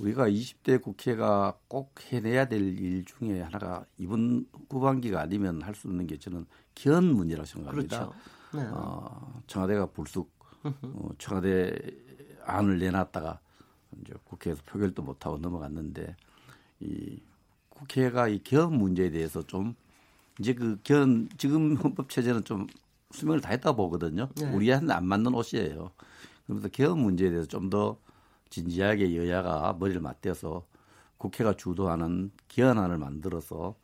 [0.00, 6.06] 우리가 20대 국회가 꼭 해내야 될 일 중에 하나가 이번 후반기가 아니면 할 수 없는
[6.06, 7.98] 게 저는 기원 문제라고 생각합니다.
[7.98, 8.14] 그렇죠.
[8.54, 8.62] 네.
[8.72, 10.30] 어, 청와대가 불쑥
[10.62, 11.74] 어, 청와대
[12.44, 13.38] 안을 내놨다가
[14.00, 16.16] 이제 국회에서 표결도 못하고 넘어갔는데
[16.80, 17.20] 이
[17.68, 19.74] 국회가 이 개헌 문제에 대해서 좀
[20.40, 22.66] 이제 그 개헌 지금 헌법 체제는 좀
[23.12, 24.28] 수명을 다 했다 보거든요.
[24.36, 24.50] 네.
[24.52, 25.90] 우리한테 안 맞는 옷이에요.
[26.46, 27.98] 그래서 개헌 문제에 대해서 좀 더
[28.50, 30.64] 진지하게 여야가 머리를 맞대서
[31.18, 33.74] 국회가 주도하는 개헌안을 만들어서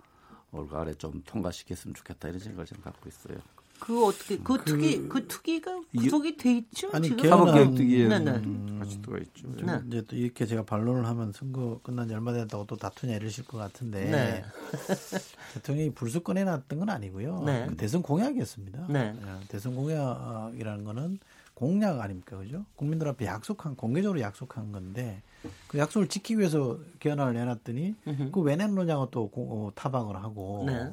[0.53, 3.38] 올 가을에 좀 통과시켰으면 좋겠다 이런 생각을 저는 갖고 있어요.
[3.81, 6.88] 그 어떻게 그, 그 투기 그 투기가 구속이 돼 있죠?
[6.92, 8.31] 아니 지금 사법개혁 투기에 네, 네.
[8.31, 9.48] 음, 같이 들어가 있죠.
[9.48, 9.81] 네.
[9.88, 13.59] 이제 또 이렇게 제가 반론을 하면 선거 끝난 지 얼마 됐다고 또 다투냐 이러실 것
[13.59, 14.44] 같은데 네.
[15.55, 17.42] 대통령이 불쑥 꺼내놨던 건 아니고요.
[17.44, 17.66] 네.
[17.68, 18.87] 그 대선 공약이었습니다.
[18.88, 19.16] 네.
[19.20, 21.18] 예, 대선 공약이라는 거는
[21.62, 22.64] 공약 아닙니까, 그죠?
[22.75, 25.22] 국민들 앞에 약속한 공개적으로 약속한 건데
[25.68, 27.94] 그 약속을 지키기 위해서 개헌안을 내놨더니
[28.33, 30.64] 그 왜 내놓냐고 또 어, 타박을 하고.
[30.66, 30.92] 네.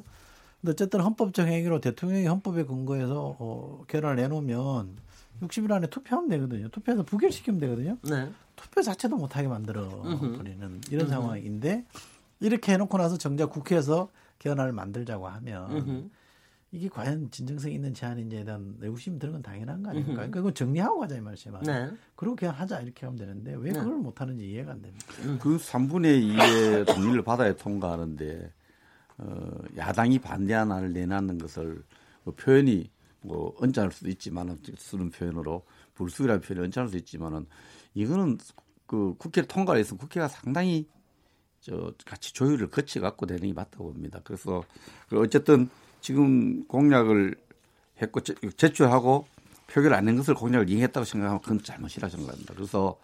[0.60, 4.96] 근데 어쨌든 헌법적 행위로 대통령이 헌법에 근거해서 어, 결혼을 내놓으면
[5.42, 6.68] 60일 안에 투표하면 되거든요.
[6.68, 7.96] 투표해서 부결시키면 되거든요.
[8.02, 8.30] 네.
[8.54, 9.88] 투표 자체도 못하게 만들어
[10.36, 11.08] 버리는 이런.
[11.08, 11.84] 상황인데
[12.38, 16.10] 이렇게 해놓고 나서 정작 국회에서 개헌안을 만들자고 하면.
[16.72, 20.14] 이게 과연 진정성 있는 제안인지에 대한 의구심이 드는 건 당연한 거 아닙니까?
[20.14, 21.58] 그러니까 그거 정리하고 가자 이 말이죠.
[21.64, 21.90] 네.
[22.14, 23.78] 그리고 개헌하자 이렇게 하면 되는데 왜 네.
[23.78, 25.06] 그걸 못하는지 이해가 안 됩니다.
[25.40, 28.52] 그 3분의 2의 동의를 받아야 통과하는데
[29.18, 31.82] 어, 야당이 반대한 안을 내놨는 것을
[32.22, 32.88] 뭐 표현이
[33.22, 37.46] 뭐 언짢을 수도 있지만은 쓰는 표현으로 불수이라는 표현이 언짢을 수 있지만은
[37.94, 38.38] 이거는
[38.86, 40.88] 그 국회를 통과해서 국회가 상당히
[41.60, 44.20] 저 같이 조율을 거치 갖고 되는 게 맞다고 봅니다.
[44.24, 44.64] 그래서
[45.08, 45.68] 그 어쨌든
[46.00, 47.36] 지금 공약을
[48.00, 49.26] 했고 제출하고
[49.66, 52.54] 표결 안낸 것을 공약을 이행했다고 생각하면 그건 잘못이라 생각합니다.
[52.54, 52.98] 그래서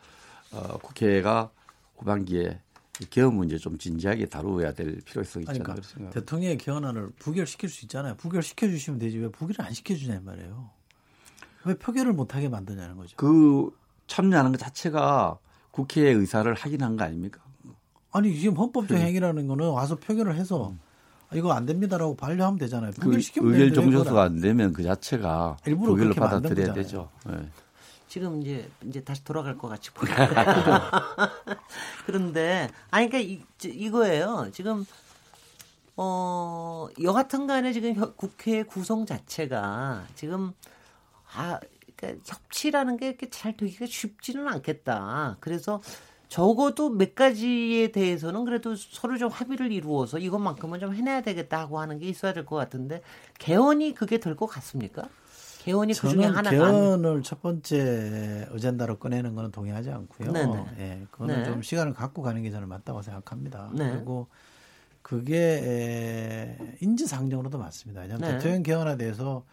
[0.53, 1.51] 어, 국회가
[1.97, 2.61] 후반기에
[3.11, 5.63] 개헌 문제 좀 진지하게 다루어야 될 필요성이 있잖아요.
[5.63, 8.15] 그러니까 대통령의 개헌안을 부결시킬 수 있잖아요.
[8.17, 10.71] 부결시켜 주시면 되지 왜 부결을 안 시켜주냐 말이에요.
[11.65, 13.17] 왜 표결을 못하게 만드냐는 거죠.
[13.17, 13.71] 그
[14.07, 15.39] 참여하는 것 자체가
[15.73, 17.43] 국회의 의사를 확인한 거 아닙니까?
[18.13, 20.81] 아니 지금 헌법적 행위라는 거는 와서 표결을 해서 음.
[21.35, 22.93] 이거 안 됩니다라고 반려하면 되잖아요.
[22.93, 27.11] 그그 의결 종료서가 안 되면 그 자체가 일부러 부결을 받아들여야 되죠.
[27.27, 27.49] 네.
[28.09, 30.17] 지금 이제 이제 다시 돌아갈 것 같이 보여요.
[32.07, 34.51] 그런데 아니 그러니까 이, 이거예요.
[34.53, 34.87] 지금
[35.97, 40.53] 어 여하튼 간에 지금 국회 구성 자체가 지금
[41.35, 41.59] 아
[41.97, 45.37] 그러니까 협치라는 게 이렇게 잘 되기가 쉽지는 않겠다.
[45.41, 45.83] 그래서
[46.29, 52.07] 적어도 몇 가지에 대해서는 그래도 서로 좀 합의를 이루어서 이것만큼은 좀 해내야 되겠다고 하는 게
[52.09, 53.01] 있어야 될 것 같은데
[53.39, 55.09] 개헌이 그게 될 것 같습니까?
[55.61, 60.33] 개헌이 그 중에 하나가 개헌을 첫 번째 어젠다로 꺼내는 거는 동의하지 않고요.
[60.33, 60.65] 네네.
[60.79, 61.45] 예, 그거는 네.
[61.45, 63.71] 좀 시간을 갖고 가는 게 저는 맞다고 생각합니다.
[63.73, 63.91] 네.
[63.93, 64.29] 그리고
[65.03, 68.03] 그게 인지상정으로도 맞습니다.
[68.03, 68.37] 왜냐하면 네.
[68.39, 69.45] 대통령 개헌에 대해서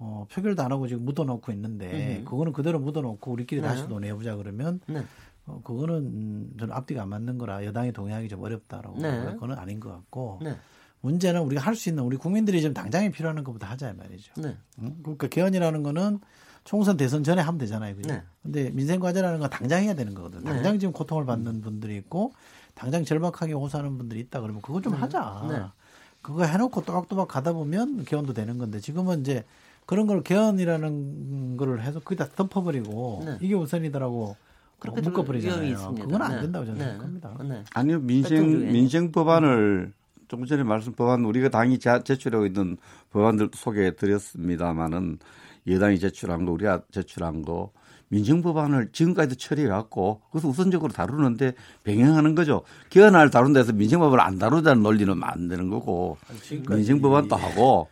[0.00, 2.24] 어, 표결도 안 하고 지금 묻어놓고 있는데 음.
[2.24, 3.88] 그거는 그대로 묻어놓고 우리끼리 다시 네.
[3.88, 5.02] 논의해보자 그러면 네.
[5.48, 9.24] 어, 그거는 저는 앞뒤가 안 맞는 거라 여당이 동의하기 좀 어렵다라고 네.
[9.32, 10.56] 그거는 아닌 것 같고 네.
[11.00, 14.32] 문제는 우리가 할 수 있는 우리 국민들이 지금 당장에 필요한 것보다 하자 말이죠.
[14.36, 14.56] 네.
[14.80, 14.96] 응?
[15.02, 16.20] 그러니까 개헌이라는 거는
[16.64, 17.96] 총선 대선 전에 하면 되잖아요.
[17.96, 18.12] 그죠?
[18.12, 18.22] 네.
[18.42, 20.40] 근데 민생 과제라는 건 당장 해야 되는 거거든.
[20.40, 20.78] 요 당장 네.
[20.78, 22.32] 지금 고통을 받는 분들이 있고
[22.74, 24.98] 당장 절박하게 호소하는 분들이 있다 그러면 그거 좀 네.
[24.98, 25.46] 하자.
[25.48, 25.62] 네.
[26.20, 29.44] 그거 해놓고 또박또박 가다 보면 개헌도 되는 건데 지금은 이제
[29.86, 33.38] 그런 걸 개헌이라는 거를 해서 거기다 덮어버리고 네.
[33.40, 34.36] 이게 우선이더라고
[34.78, 35.94] 그렇게 묶어버리잖아요.
[36.00, 37.64] 그건 안 된다고 저는 생각합니다.
[37.74, 39.92] 아니요 민생 민생 법안을
[40.28, 42.76] 조금 전에 말씀 법안 우리가 당이 제출하고 있는
[43.10, 45.18] 법안들 소개해 드렸습니다마는
[45.66, 47.72] 여당이 제출한 거 우리가 제출한 거
[48.10, 52.62] 민정 법안을 지금까지도 처리해 왔고 그래서 우선적으로 다루는데 병행하는 거죠.
[52.90, 56.16] 개헌안을 다룬 데서 민정 법안을 안 다루자는 논리는 안 되는 거고
[56.68, 57.88] 민정 법안도 하고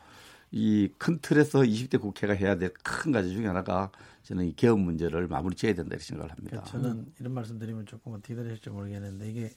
[0.53, 3.91] 이 큰 틀에서 20대 국회가 해야 될 큰 가지 중에 하나가
[4.27, 6.65] 저는 이 개헌 문제를 마무리 지어야 된다 이렇게 생각을 합니다.
[6.65, 9.51] 저는 이런 말씀 드리면 조금 어떻게 들으실지 모르겠는데 이게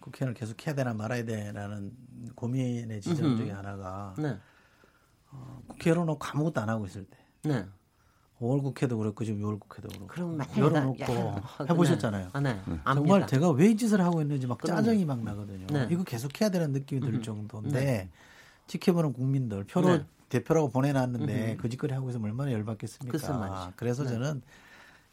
[0.00, 1.92] 국회의원을 계속 해야 되나 말아야 되라는
[2.34, 4.36] 고민의 지점 중에 하나가 네.
[5.30, 7.16] 어, 국회의원 놓고 아무것도 안 하고 있을 때.
[7.44, 7.64] 네.
[8.40, 10.06] 5월 국회도 그렇고 지금 6월 국회도 그렇고.
[10.06, 12.28] 그럼 열어놓고 야, 해보셨잖아요.
[12.34, 12.60] 아, 네.
[12.68, 12.78] 네.
[12.84, 15.66] 정말 제가 왜 이 짓을 하고 있는지 막 짜증이 막 나거든요.
[15.72, 15.88] 네.
[15.90, 18.10] 이거 계속 해야 되는 느낌이 들 정도인데 네.
[18.66, 20.04] 지켜보는 국민들 표로 네.
[20.28, 23.10] 대표라고 보내놨는데 그 짓거리 하고 있으면 얼마나 열받겠습니까.
[23.76, 24.42] 그래서 저는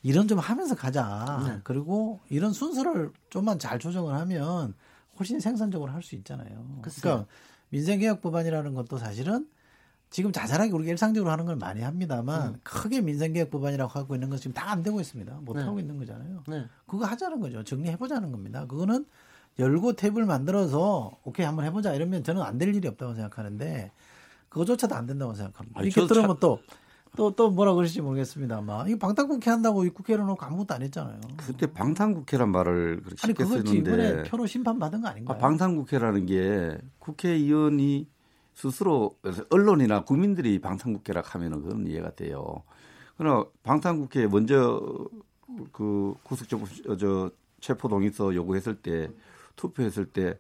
[0.04, 1.42] 이런 좀 하면서 가자.
[1.48, 1.60] 네.
[1.64, 4.74] 그리고 이런 순서를 좀만 잘 조정을 하면
[5.18, 6.80] 훨씬 생산적으로 할 수 있잖아요.
[6.82, 7.02] 글쎄요.
[7.02, 7.28] 그러니까
[7.70, 9.48] 민생개혁 법안이라는 것도 사실은
[10.12, 12.60] 지금 자잘하게 우리가 일상적으로 하는 걸 많이 합니다만 음.
[12.64, 15.34] 크게 민생개혁 법안이라고 하고 있는 건 지금 다 안 되고 있습니다.
[15.42, 15.64] 못 네.
[15.64, 16.44] 하고 있는 거잖아요.
[16.48, 16.66] 네.
[16.86, 17.64] 그거 하자는 거죠.
[17.64, 18.66] 정리해 보자는 겁니다.
[18.68, 19.06] 그거는
[19.58, 23.92] 열고 탭을 만들어서 오케이 한번 해보자 이러면 저는 안 될 일이 없다고 생각하는데
[24.56, 25.80] 그거조차도 안 된다고 생각합니다.
[25.80, 26.62] 아니, 이렇게 들으면 또
[27.18, 31.20] 또, 또 뭐라 그러실지 모르겠습니다만, 이 방탄국회 한다고 이 국회를 놓고 아무것도 안 했잖아요.
[31.38, 35.36] 그때 방탄국회란 말을 그렇게 아니, 그걸 이번에 표로 심판받은 거 아닌가요?
[35.36, 38.08] 아, 방탄국회라는 게 국회의원이
[38.54, 39.18] 스스로
[39.50, 42.64] 언론이나 국민들이 방탄국회라 하면은 그건 이해가 돼요.
[43.18, 44.82] 그러나 방탄국회 먼저
[45.72, 46.62] 그 구속적
[47.00, 49.10] 저 체포동의서 요구했을 때
[49.56, 50.38] 투표했을 때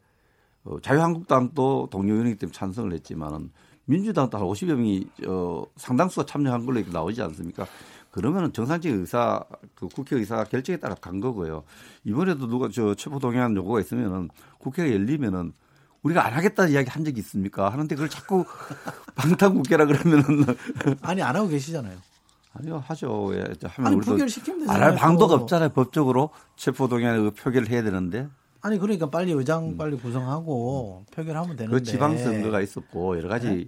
[0.63, 3.51] 어, 자유한국당도 동료 의원이기 때문에 찬성을 했지만은
[3.85, 7.65] 민주당도 한 50여 명이 어, 상당수가 참여한 걸로 이렇게 나오지 않습니까?
[8.11, 9.43] 그러면은 정상적인 의사,
[9.75, 11.63] 그 국회 의사 결정에 따라 간 거고요.
[12.05, 15.53] 이번에도 누가 저 체포 동의안 요구가 있으면은 국회가 열리면은
[16.01, 17.69] 우리가 안 하겠다는 이야기 한 적이 있습니까?
[17.69, 18.45] 하는데 그걸 자꾸
[19.15, 20.45] 방탄국회라 그러면은
[21.01, 21.97] 아니 안 하고 계시잖아요.
[22.53, 23.25] 아니요 하죠.
[23.25, 24.11] 왜 하면 아니, 우리도
[24.69, 25.69] 안 할 방도가 없잖아요.
[25.69, 28.29] 법적으로 체포 동의안 표결을 해야 되는데.
[28.65, 29.77] 아니 그러니까 빨리 의장 음.
[29.77, 31.77] 빨리 구성하고 표결하면 되는데.
[31.77, 33.65] 그 지방 선거가 있었고 여러 가지 네?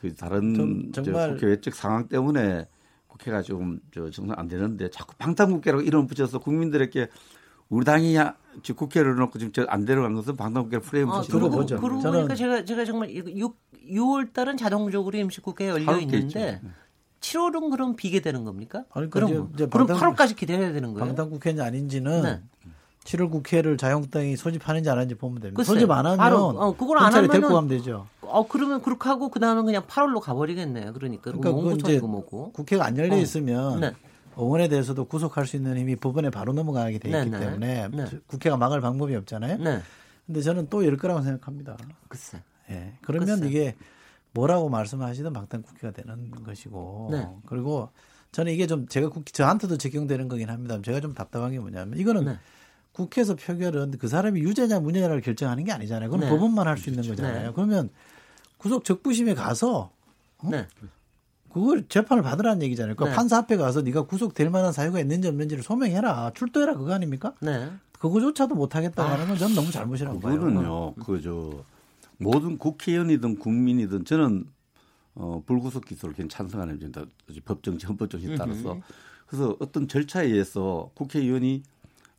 [0.00, 2.68] 그 다른 정말 국회 외적 상황 때문에
[3.08, 7.08] 국회가 좀저 정상 안 되는데 자꾸 방탄국회라고 이름 붙여서 국민들에게
[7.68, 8.16] 우리 당이
[8.62, 11.80] 지 국회를 놓고 지금 저안 데려간 것은 방탄국회 프레임 아, 그러고 보죠.
[11.80, 13.56] 그러고 보니까 제가 제가 정말 6
[13.88, 16.60] 6월 달은 자동적으로 임시국회에 열려 있는데
[17.20, 18.84] 7월은 그럼 비게 되는 겁니까?
[18.90, 21.06] 아니, 그럼 이제, 이제 그럼 8월까지 기다려야 되는 거예요?
[21.06, 22.40] 방탄국회는 아닌지는 네.
[23.08, 25.56] 7월 국회를 자유한국당이 소집하는지 안 하는지 보면 됩니다.
[25.56, 28.06] 글쎄, 소집 안 하면 바로, 어, 그걸 안 하면 데리고 가면 되죠.
[28.20, 30.92] 어 그러면 그렇게 하고 그 다음에 그냥 8월로 가버리겠네요.
[30.92, 32.52] 그러니까 그러니까 그 이제 뭐고.
[32.52, 33.18] 국회가 안 열려 어.
[33.18, 33.76] 있으면 어.
[33.78, 33.92] 네.
[34.36, 37.46] 의원에 대해서도 구속할 수 있는 힘이 법원에 바로 넘어가게 돼 있기 네, 네.
[37.46, 38.04] 때문에 네.
[38.26, 39.56] 국회가 막을 방법이 없잖아요.
[39.58, 39.80] 네.
[40.26, 41.78] 근데 저는 또 열 거라고 생각합니다.
[42.08, 42.42] 글쎄.
[42.70, 42.92] 예.
[43.00, 43.48] 그러면 글쎄.
[43.48, 43.76] 이게
[44.32, 47.26] 뭐라고 말씀하시든 방탄 국회가 되는 것이고 네.
[47.46, 47.88] 그리고
[48.32, 50.78] 저는 이게 좀 제가 국회 저한테도 적용되는 거긴 합니다.
[50.84, 52.38] 제가 좀 답답한 게 뭐냐면 이거는 네.
[52.92, 56.10] 국회에서 표결은 그 사람이 유죄냐 무죄냐를 결정하는 게 아니잖아요.
[56.10, 56.30] 그건 네.
[56.30, 57.22] 법원만 할 수 있는 그렇죠.
[57.22, 57.48] 거잖아요.
[57.48, 57.52] 네.
[57.54, 57.90] 그러면
[58.56, 59.90] 구속 적부심에 가서
[60.38, 60.48] 어?
[60.50, 60.66] 네.
[61.52, 62.94] 그걸 재판을 받으라는 얘기잖아요.
[62.96, 63.16] 그러니까 네.
[63.16, 66.32] 판사 앞에 가서 네가 구속될 만한 사유가 있는지 없는지를 소명해라.
[66.34, 67.34] 출두해라 그거 아닙니까?
[67.40, 67.70] 네.
[67.98, 70.34] 그거조차도 못 하겠다고 아, 하는 건 저는 너무 잘못이라고 봐요.
[70.38, 70.94] 그거는요.
[70.94, 71.64] 그저
[72.18, 74.44] 모든 국회의원이든 국민이든 저는
[75.14, 77.04] 어, 불구속 기소를 그냥 찬성하는 입니다.
[77.44, 78.78] 법정치 헌법정치에 따라서.
[79.26, 81.62] 그래서 어떤 절차에 의해서 국회의원이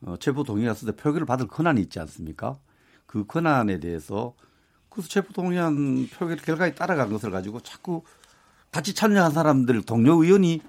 [0.02, 2.58] 어, 체포 동의안 쓸때 표결을 받을 권한이 있지 않습니까?
[3.06, 4.34] 그 권한에 대해서
[4.90, 8.04] 그래서 체포 동의안 표결 결과에 따라간 것을 가지고 자꾸
[8.72, 10.62] 같이 참여한 사람들 동료 의원이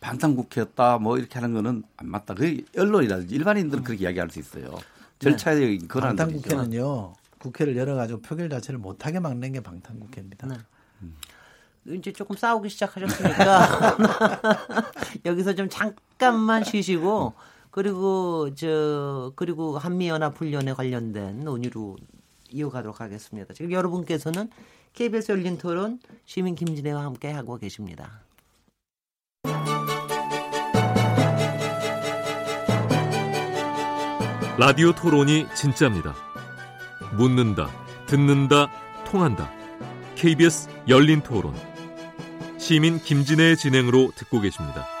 [0.00, 2.34] 반탄국회였다 뭐 이렇게 하는 거는 안 맞다.
[2.34, 4.78] 그 언론이라든지 일반인들은 그렇게 이야기할 수 있어요.
[5.18, 5.86] 절차의 네.
[5.88, 6.16] 권한.
[6.16, 7.14] 반탄국회는요.
[7.38, 10.46] 국회를 열어가지고 표결 자체를 못하게 막는 게 방탄국회입니다.
[10.46, 10.56] 네.
[11.02, 11.16] 음.
[11.86, 13.96] 이제 조금 싸우기 시작하셨으니까
[15.24, 17.34] 여기서 좀 잠깐만 쉬시고
[17.78, 21.96] 그리고 저 그리고 한미연합 훈련에 관련된 논의로
[22.50, 23.54] 이어가도록 하겠습니다.
[23.54, 24.50] 지금 여러분께서는
[24.94, 28.22] KBS 열린 토론 시민 김진애와 함께 하고 계십니다.
[34.58, 36.16] 라디오 토론이 진짜입니다.
[37.16, 37.70] 묻는다,
[38.08, 38.72] 듣는다,
[39.06, 39.52] 통한다.
[40.16, 41.54] KBS 열린 토론.
[42.58, 44.97] 시민 김진애의 진행으로 듣고 계십니다.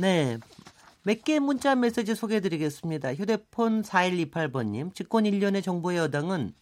[0.00, 0.38] 네.
[1.02, 3.14] 몇 개의 문자 메시지 소개해 드리겠습니다.
[3.14, 6.54] 휴대폰 4128번님, 집권 1년의 정부의 여당은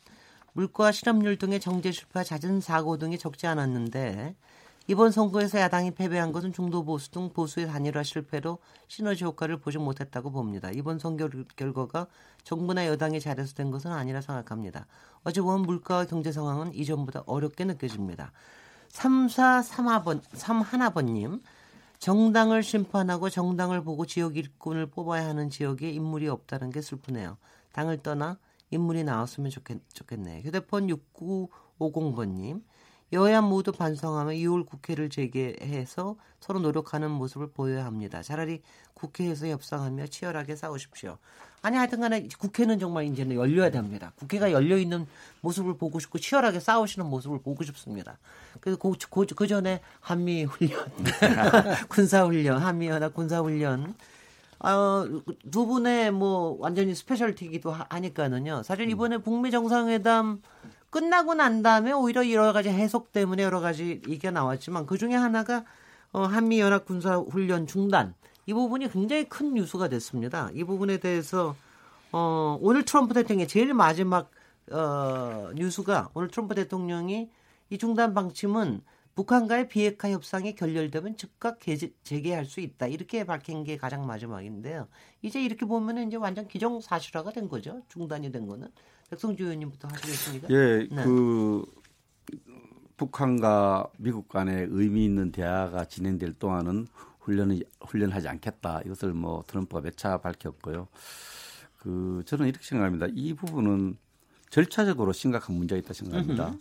[0.55, 4.35] 물가 실업률 등의 정제 실패와 잦은 사고 등이 적지 않았는데
[4.89, 10.33] 이번 선거에서 야당이 패배한 것은 중도 보수 등 보수의 단일화 실패로 시너지 효과를 보지 못했다고
[10.33, 10.73] 봅니다.
[10.73, 12.09] 이번 선거 결과가
[12.43, 14.89] 정부나 여당이 잘해서 된 것은 아니라 생각합니다.
[15.23, 18.33] 어제 본 물가와 경제 상황은 이전보다 어렵게 느껴집니다.
[18.89, 21.41] 3431번, 31번님,
[21.99, 27.37] 정당을 심판하고 정당을 보고 지역 일꾼을 뽑아야 하는 지역에 인물이 없다는 게 슬프네요.
[27.73, 28.39] 당을 떠나
[28.71, 30.43] 인물이 나왔으면 좋겠, 좋겠네요.
[30.43, 32.63] 휴대폰 6950번님.
[33.13, 38.23] 여야 모두 반성하며 2월 국회를 재개해서 서로 노력하는 모습을 보여야 합니다.
[38.23, 38.63] 차라리
[38.95, 41.19] 국회에서 협상하며 치열하게 싸우십시오.
[41.63, 44.13] 아니 하여튼 간에 국회는 정말 이제는 열려야 됩니다.
[44.17, 45.07] 국회가 열려 있는
[45.41, 48.19] 모습을 보고 싶고 치열하게 싸우시는 모습을 보고 싶습니다.
[48.61, 50.87] 그래서 그, 그, 그 전에 한미 훈련,
[51.89, 53.95] 군사 훈련, 한미 연합 군사 훈련
[54.61, 55.05] 어,
[55.51, 58.63] 두 분의 뭐 완전히 스페셜티기도 하니까는요.
[58.65, 60.43] 사실 이번에 북미 정상회담
[60.91, 65.65] 끝나고 난 다음에 오히려 여러 가지 해석 때문에 여러 가지 얘기가 나왔지만 그 중에 하나가
[66.13, 68.15] 어, 한미 연합 군사 훈련 중단
[68.49, 70.51] 이 부분이 굉장히 큰 뉴스가 됐습니다.
[70.55, 71.55] 이 부분에 대해서
[72.13, 74.31] 어, 오늘 트럼프 대통령이 제일 마지막
[74.73, 77.31] 어, 뉴스가 오늘 트럼프 대통령이
[77.69, 78.81] 이 중단 방침은
[79.17, 81.59] 북한과의 비핵화 협상이 결렬되면 즉각
[82.05, 84.89] 재개할 수 있다 이렇게 밝힌 게 가장 마지막인데요.
[85.21, 87.83] 이제 이렇게 보면은 이제 완전 기정사실화가 된 거죠.
[87.89, 88.69] 중단이 된 거는
[89.11, 90.49] 백성주 의원님부터 하시겠습니까?
[90.49, 91.05] 예, 네.
[91.05, 91.67] 그
[92.97, 96.87] 북한과 미국 간의 의미 있는 대화가 진행될 동안은
[97.29, 98.81] 훈련을 훈련하지 않겠다.
[98.87, 100.89] 이것을 뭐 트럼프가 몇 차 밝혔고요.
[101.79, 103.07] 그 저는 이렇게 생각합니다.
[103.15, 103.97] 이 부분은
[104.51, 106.55] 절차적으로 심각한 문제가 있다 생각합니다.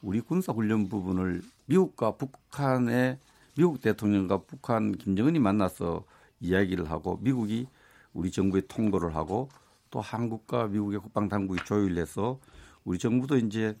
[0.00, 3.18] 우리 군사 훈련 부분을 미국과 북한의
[3.56, 6.04] 미국 대통령과 북한 김정은이 만나서
[6.40, 7.66] 이야기를 하고 미국이
[8.12, 9.48] 우리 정부에 통보를 하고
[9.90, 12.38] 또 한국과 미국의 국방 당국이 조율해서
[12.84, 13.76] 우리 정부도 이제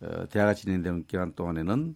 [0.00, 1.94] 어, 대화가 진행되는 기간 동안에는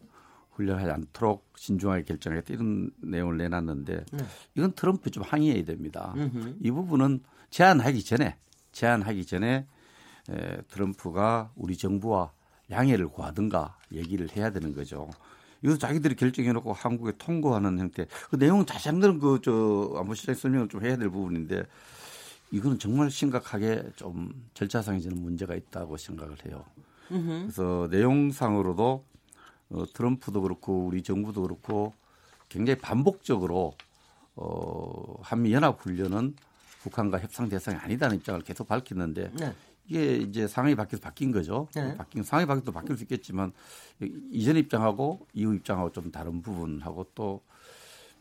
[0.56, 4.24] 훈련하지 않도록 신중하게 결정했다 이런 내용을 내놨는데 네.
[4.54, 6.12] 이건 트럼프 좀 항의해야 됩니다.
[6.16, 6.56] 음흠.
[6.60, 8.36] 이 부분은 제안하기 전에
[8.72, 9.66] 제안하기 전에
[10.30, 12.32] 에, 트럼프가 우리 정부와
[12.70, 15.08] 양해를 구하든가 얘기를 해야 되는 거죠.
[15.62, 18.06] 이거 자기들이 결정해놓고 한국에 통고하는 형태.
[18.30, 21.64] 그 내용 자세한 거는 그저 안보실장 설명을 좀 해야 될 부분인데
[22.50, 26.64] 이거는 정말 심각하게 좀 절차상에 저는 문제가 있다고 생각을 해요.
[27.08, 29.04] 그래서 내용상으로도
[29.70, 31.92] 어, 트럼프도 그렇고 우리 정부도 그렇고
[32.48, 33.74] 굉장히 반복적으로
[34.34, 36.36] 어, 한미 연합 훈련은
[36.80, 39.54] 북한과 협상 대상이 아니다는 입장을 계속 밝혔는데 네.
[39.88, 41.68] 이게 이제 상황이 바뀌어서 바뀐 거죠.
[41.74, 41.96] 네.
[41.96, 43.52] 바뀐 상황이 바뀌어도 바뀔 수 있겠지만
[44.30, 47.40] 이전 입장하고 이후 입장하고 좀 다른 부분하고 또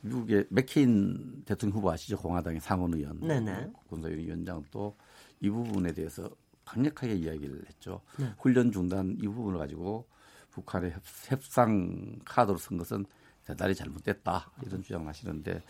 [0.02, 2.18] 미국의 맥케인 대통령 후보 아시죠?
[2.18, 3.72] 공화당의 상원 의원, 네네.
[3.88, 4.96] 군사위원장 또
[5.42, 6.30] 이 부분에 대해서
[6.64, 8.02] 강력하게 이야기를 했죠.
[8.18, 8.34] 네.
[8.40, 10.08] 훈련 중단 이 부분을 가지고
[10.56, 10.96] 북한의
[11.28, 13.06] 협상 카드로 쓴 것은
[13.46, 15.62] 대단히 잘못됐다 이런 주장을 하시는데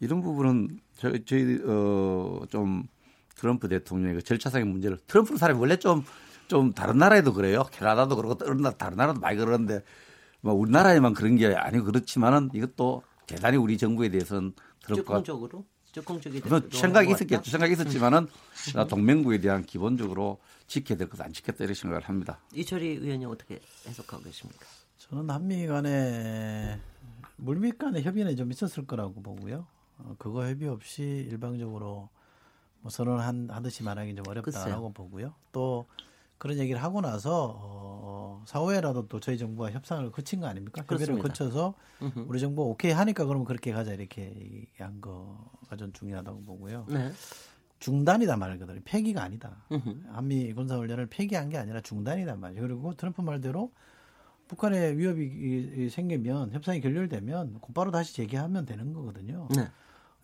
[0.00, 2.84] 이런 부분은 저희, 저희 어, 좀
[3.34, 7.64] 트럼프 대통령의 그 절차상의 문제를 트럼프 사람이 원래 좀좀 다른 나라에도 그래요.
[7.72, 9.82] 캐나다도 그렇고 다른 나라도 많이 그러는데
[10.40, 16.60] 뭐 우리나라에만 그런 게 아니고 그렇지만은 이것도 대단히 우리 정부에 대해서는 트럼프가 적으로 적극적이 뭐
[16.70, 17.50] 생각이 있었겠죠.
[17.50, 18.26] 생각이 있었지만은
[18.76, 18.88] 음.
[18.88, 22.40] 동맹국에 대한 기본적으로 지켜야 될 것을 안 지켰다 이렇게 생각을 합니다.
[22.54, 24.64] 이철희 의원님 어떻게 해석하고 계십니까?
[24.98, 26.80] 저는 한미 간에
[27.36, 29.66] 물밑 간의 협의는 좀 있었을 거라고 보고요.
[29.98, 32.08] 어, 그거 협의 없이 일방적으로
[32.80, 34.92] 뭐 선언한 하듯이 말하기 좀 어렵다라고 글쎄요.
[34.94, 35.34] 보고요.
[35.52, 35.86] 또
[36.42, 40.82] 그런 얘기를 하고 나서 어, 사후에라도 또 저희 정부가 협상을 거친 거 아닙니까?
[40.84, 41.74] 협의를 거쳐서
[42.26, 46.86] 우리 정부 오케이 하니까 그러면 그렇게 가자 이렇게 얘기한 거가 좀 중요하다고 보고요.
[46.88, 47.12] 네.
[47.78, 48.80] 중단이다 말거든요.
[48.84, 49.64] 폐기가 아니다.
[50.10, 52.60] 한미 군사 훈련을 폐기한 게 아니라 중단이다 말이에요.
[52.62, 53.70] 그리고 트럼프 말대로
[54.48, 59.46] 북한의 위협이 생기면 협상이 결렬되면 곧바로 다시 재개하면 되는 거거든요.
[59.54, 59.68] 네.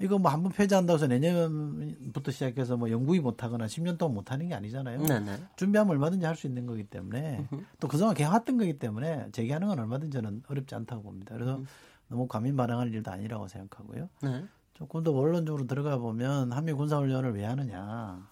[0.01, 4.55] 이거 뭐 한 번 폐지한다고 해서 내년부터 시작해서 뭐 영구히 못하거나 10년 동안 못하는 게
[4.55, 5.03] 아니잖아요.
[5.03, 5.39] 네네.
[5.57, 7.49] 준비하면 얼마든지 할 수 있는 거기 때문에
[7.81, 11.35] 또 그동안 개해왔던 거기 때문에 재개하는 건 얼마든지 저는 어렵지 않다고 봅니다.
[11.35, 11.67] 그래서 음.
[12.09, 14.09] 너무 과민 반응할 일도 아니라고 생각하고요.
[14.23, 14.45] 네.
[14.75, 18.25] 조금 더 원론적으로 들어가 보면 한미 군사훈련을 왜 하느냐.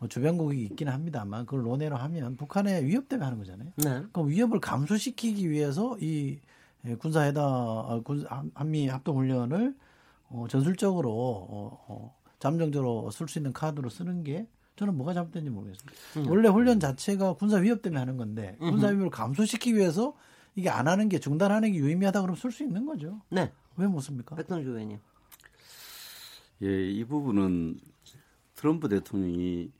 [0.00, 3.70] 뭐 주변국이 있기는 합니다만 그걸 논외로 하면 북한의 위협 때문에 하는 거잖아요.
[3.76, 4.02] 네.
[4.12, 6.40] 그럼 위협을 감수시키기 위해서 이
[6.98, 9.74] 군사회담, 아, 군, 한미 합동훈련을
[10.28, 15.92] 어, 전술적으로 어, 어, 잠정적으로 쓸 수 있는 카드로 쓰는 게 저는 뭐가 잘못된지 모르겠습니다.
[16.16, 16.28] 음.
[16.28, 20.14] 원래 훈련 자체가 군사 위협 때문에 하는 건데 군사 위협을 감소시키기 위해서
[20.56, 23.20] 이게 안 하는 게 중단하는 게 유의미하다 그러면 쓸 수 있는 거죠.
[23.30, 23.52] 네.
[23.76, 24.36] 왜 못 씁니까?
[24.36, 24.98] 백동주 의원님.
[26.62, 27.78] 예, 이 부분은
[28.54, 29.70] 트럼프 대통령이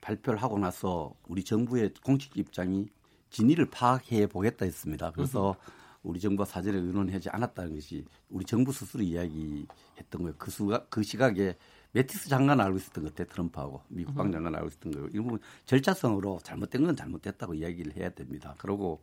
[0.00, 2.86] 발표를 하고 나서 우리 정부의 공식 입장이
[3.30, 5.10] 진위를 파악해 보겠다 했습니다.
[5.12, 5.72] 그래서 음.
[6.02, 10.34] 우리 정부가 사전에 의논하지 않았다는 것이 우리 정부 스스로 이야기했던 거예요.
[10.38, 11.56] 그 수가 그 시각에
[11.92, 15.08] 매티스 장관 알고 있었던 것 같아 트럼프하고 미 국방 장관 알고 있었던 거예요.
[15.12, 18.54] 이런 부분 절차성으로 잘못된 건 잘못됐다고 이야기를 해야 됩니다.
[18.58, 19.02] 그리고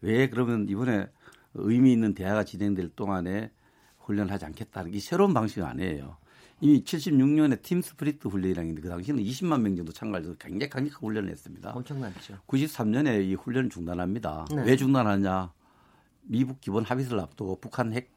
[0.00, 1.08] 왜 그러면 이번에
[1.54, 3.50] 의미 있는 대화가 진행될 동안에
[4.00, 6.16] 훈련하지 않겠다는 게 새로운 방식 아니에요.
[6.60, 11.30] 이미 76년에 팀 스프리트 훈련이라는 게 그 당시에는 20만 명 정도 참가해서 굉장히 강력한 훈련을
[11.30, 11.72] 했습니다.
[11.72, 12.38] 엄청났죠.
[12.46, 14.46] 93년에 이 훈련을 중단합니다.
[14.54, 14.62] 네.
[14.64, 15.52] 왜 중단하냐?
[16.26, 18.10] 미국 기본 합의서를 앞두고 북한 핵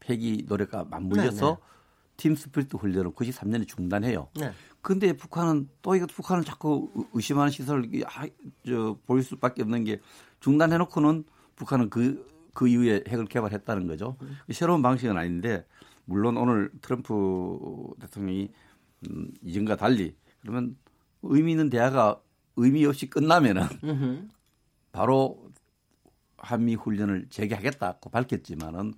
[0.00, 1.76] 폐기 노력과 맞물려서 네, 네.
[2.16, 4.28] 팀 스피리트 훈련을 93년에 중단해요.
[4.38, 4.52] 네.
[4.80, 7.90] 근데 북한은 또 이거 북한을 자꾸 의심하는 시선을
[8.66, 10.00] 저, 보일 수밖에 없는 게
[10.40, 11.24] 중단해놓고는
[11.56, 14.16] 북한은 그, 그 이후에 핵을 개발했다는 거죠.
[14.22, 14.36] 음.
[14.52, 15.66] 새로운 방식은 아닌데
[16.04, 18.50] 물론 오늘 트럼프 대통령이
[19.10, 20.76] 음, 이전과 달리 그러면
[21.22, 22.20] 의미 있는 대화가
[22.56, 23.62] 의미 없이 끝나면은
[24.92, 25.45] 바로
[26.46, 28.94] 한미 훈련을 재개하겠다고 밝혔지만은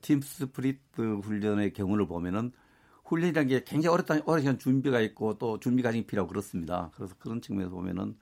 [0.00, 2.52] 팀 스프리트 훈련의 경우를 보면은
[3.04, 6.90] 훈련이라는 게 굉장히 어렵다, 오랜 시간 준비가 있고 또 준비 과정이 필요하고 그렇습니다.
[6.94, 8.16] 그래서 그런 측면에서 보면은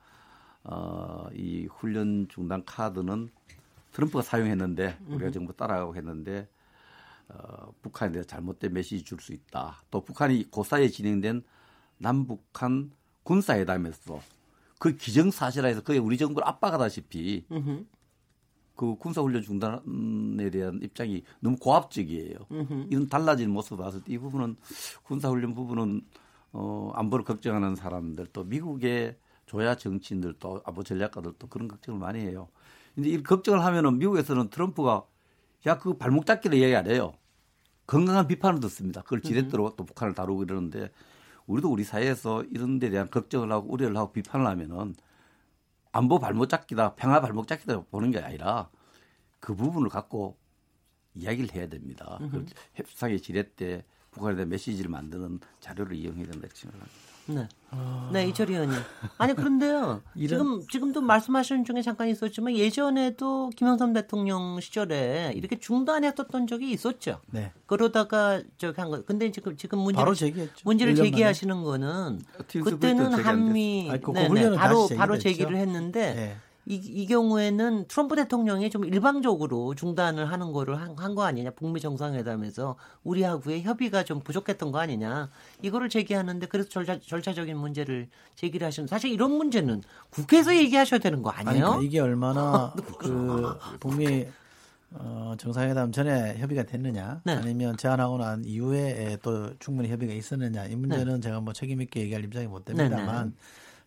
[0.63, 3.29] 어, 이 훈련 중단 카드는
[3.91, 6.47] 트럼프가 사용했는데 우리가 정부 따라가고 했는데
[7.29, 9.81] 어, 북한에 대해서 잘못된 메시지 줄 수 있다.
[9.89, 11.43] 또 북한이 그 사이에 진행된
[11.97, 12.91] 남북한
[13.23, 14.19] 군사회담에서
[14.79, 17.45] 그 기정사실화해서 거의 우리 정부를 압박하다시피
[18.75, 22.35] 그 군사훈련 중단에 대한 입장이 너무 고압적이에요.
[22.89, 24.55] 이런 달라진 모습을 봤을 때 이 부분은
[25.03, 26.01] 군사훈련 부분은
[26.53, 32.19] 어, 안보를 걱정하는 사람들 또 미국의 조야 정치인들 또 안보 전략가들 또 그런 걱정을 많이
[32.19, 32.47] 해요.
[32.95, 35.05] 근데 이 걱정을 하면은 미국에서는 트럼프가
[35.67, 37.13] 야 그 발목 잡기를 얘기 안 해요.
[37.87, 39.01] 건강한 비판을 듣습니다.
[39.01, 40.89] 그걸 지렛대로 또 북한을 다루고 이러는데
[41.47, 44.95] 우리도 우리 사회에서 이런 데 대한 걱정을 하고 우려를 하고 비판을 하면은
[45.93, 48.69] 안보 발목 잡기다, 평화 발목 잡기다 보는 게 아니라
[49.39, 50.37] 그 부분을 갖고
[51.13, 52.17] 이야기를 해야 됩니다.
[52.31, 56.91] 그 협상의 지렛대 북한에 대한 메시지를 만드는 자료를 이용해야 된다 생각합니다.
[57.25, 57.47] 네.
[58.11, 58.77] 네, 이철희 의원님.
[59.17, 60.01] 아니, 그런데요.
[60.19, 67.21] 지금, 지금도 말씀하시는 중에 잠깐 있었지만 예전에도 김영삼 대통령 시절에 이렇게 중단했었던 적이 있었죠.
[67.31, 67.53] 네.
[67.65, 69.01] 그러다가 저기 한 거.
[69.05, 70.61] 근데 지금, 지금 문제를, 바로 제기했죠.
[70.65, 71.09] 문제를 1년 만에.
[71.11, 75.17] 제기하시는 거는 팀스 그때는 한미, 아니, 그 네, 네, 바로, 바로.
[75.17, 76.37] 제기를 했는데 네.
[76.65, 81.51] 이, 이 경우에는 트럼프 대통령이 좀 일방적으로 중단을 하는 거를 한 거 아니냐.
[81.51, 85.29] 북미 정상회담에서 우리하고의 협의가 좀 부족했던 거 아니냐.
[85.61, 91.29] 이거를 제기하는데 그래서 절차, 절차적인 문제를 제기를 하시는 사실 이런 문제는 국회에서 얘기하셔야 되는 거
[91.31, 91.65] 아니, 아니에요?
[91.65, 94.25] 그러니까 이게 얼마나 그 북미
[94.95, 97.33] 어, 정상회담 전에 협의가 됐느냐, 네.
[97.33, 102.23] 아니면 제안하고 난 이후에 또 충분히 협의가 있었느냐, 이 문제는 제가 뭐 책임 있게 얘기할
[102.23, 103.33] 입장이 못 됩니다만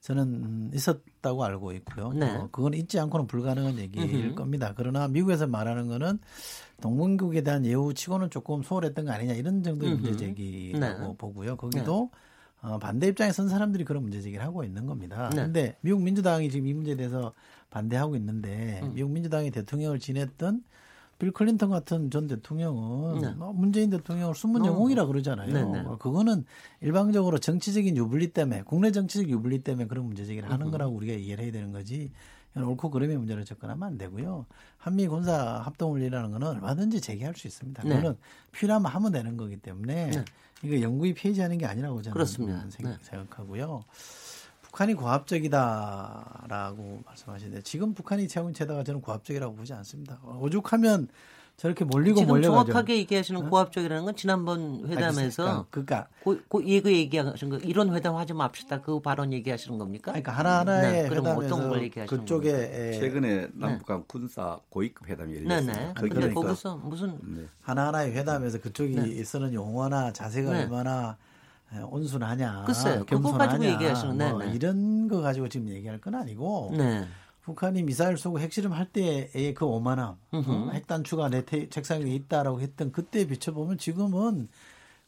[0.00, 2.12] 저는 음, 있었다고 알고 있고요.
[2.12, 2.36] 네.
[2.36, 4.34] 어, 그건 있지 않고는 불가능한 얘기일 음흠.
[4.34, 4.72] 겁니다.
[4.76, 6.18] 그러나 미국에서 말하는 거는
[6.80, 10.02] 동맹국에 대한 예우치고는 조금 소홀했던 거 아니냐 이런 정도의 음흠.
[10.02, 11.14] 문제 제기라고 네.
[11.18, 11.56] 보고요.
[11.56, 12.10] 거기도
[12.62, 15.30] 어, 반대 입장에 선 사람들이 그런 문제 제기를 하고 있는 겁니다.
[15.34, 15.42] 네.
[15.44, 17.32] 근데 미국 민주당이 지금 이 문제에 대해서
[17.70, 18.94] 반대하고 있는데 음.
[18.94, 20.62] 미국 민주당이 대통령을 지냈던
[21.18, 23.30] 빌 클린턴 같은 전 대통령은 네.
[23.32, 25.52] 뭐 문재인 대통령을 숨은 영웅이라 그러잖아요.
[25.52, 25.86] 네, 네.
[25.86, 26.44] 어, 그거는
[26.80, 31.44] 일방적으로 정치적인 유불리 때문에 국내 정치적 유불리 때문에 그런 문제 제기를 하는 거라고 우리가 이해를
[31.44, 32.10] 해야 되는 거지.
[32.54, 34.46] 옳고 그름의 문제로 접근하면 안 되고요.
[34.78, 37.82] 한미 군사 합동 훈련이라는 거는 얼마든지 제기할 수 있습니다.
[37.82, 37.88] 네.
[37.90, 38.16] 그거는
[38.52, 40.24] 필요하면 하면 되는 거기 때문에
[40.62, 42.64] 이거 영구히 폐지하는 게 아니라고 저는 그렇습니다.
[42.70, 42.96] 생각, 네.
[43.02, 43.84] 생각하고요.
[44.76, 50.18] 북한이 고압적이다라고 말씀하시는데 지금 북한이 채운 체다가 저는 고압적이라고 보지 않습니다.
[50.38, 51.08] 오죽하면
[51.56, 52.72] 저렇게 몰리고 지금 몰려가죠.
[52.72, 58.34] 정확하게 얘기하시는 고압적이라는 건 지난번 회담에서 그러니까 고, 고, 이거 얘기하신 거 이런 회담 하지
[58.34, 60.12] 맙시다 그 발언 얘기하시는 겁니까?
[60.12, 62.50] 그러니까 하나하나의 네, 그럼 어떤 회담에서 걸 얘기하시는 그쪽에?
[62.50, 65.72] 에, 최근에 남북한 군사 고위급 회담이 열렸어요.
[65.72, 65.94] 네네.
[65.96, 66.42] 그러니까.
[66.42, 67.46] 거기서 무슨 네.
[67.62, 70.64] 하나하나의 회담에서 그쪽이 쓰는 용어나 자세가 네.
[70.64, 71.25] 얼마나 에,
[71.90, 73.00] 온순하냐, 글쎄요.
[73.06, 74.52] 그거 겸손하냐, 가지고 얘기하시는, 네, 뭐 네.
[74.52, 77.06] 이런 거 가지고 지금 얘기할 건 아니고 네.
[77.42, 80.70] 북한이 미사일 쏘고 핵실험 할 때의 그 오만함, 어?
[80.72, 84.48] 핵단추가 내 태- 책상 위에 있다라고 했던 그때 비춰보면 지금은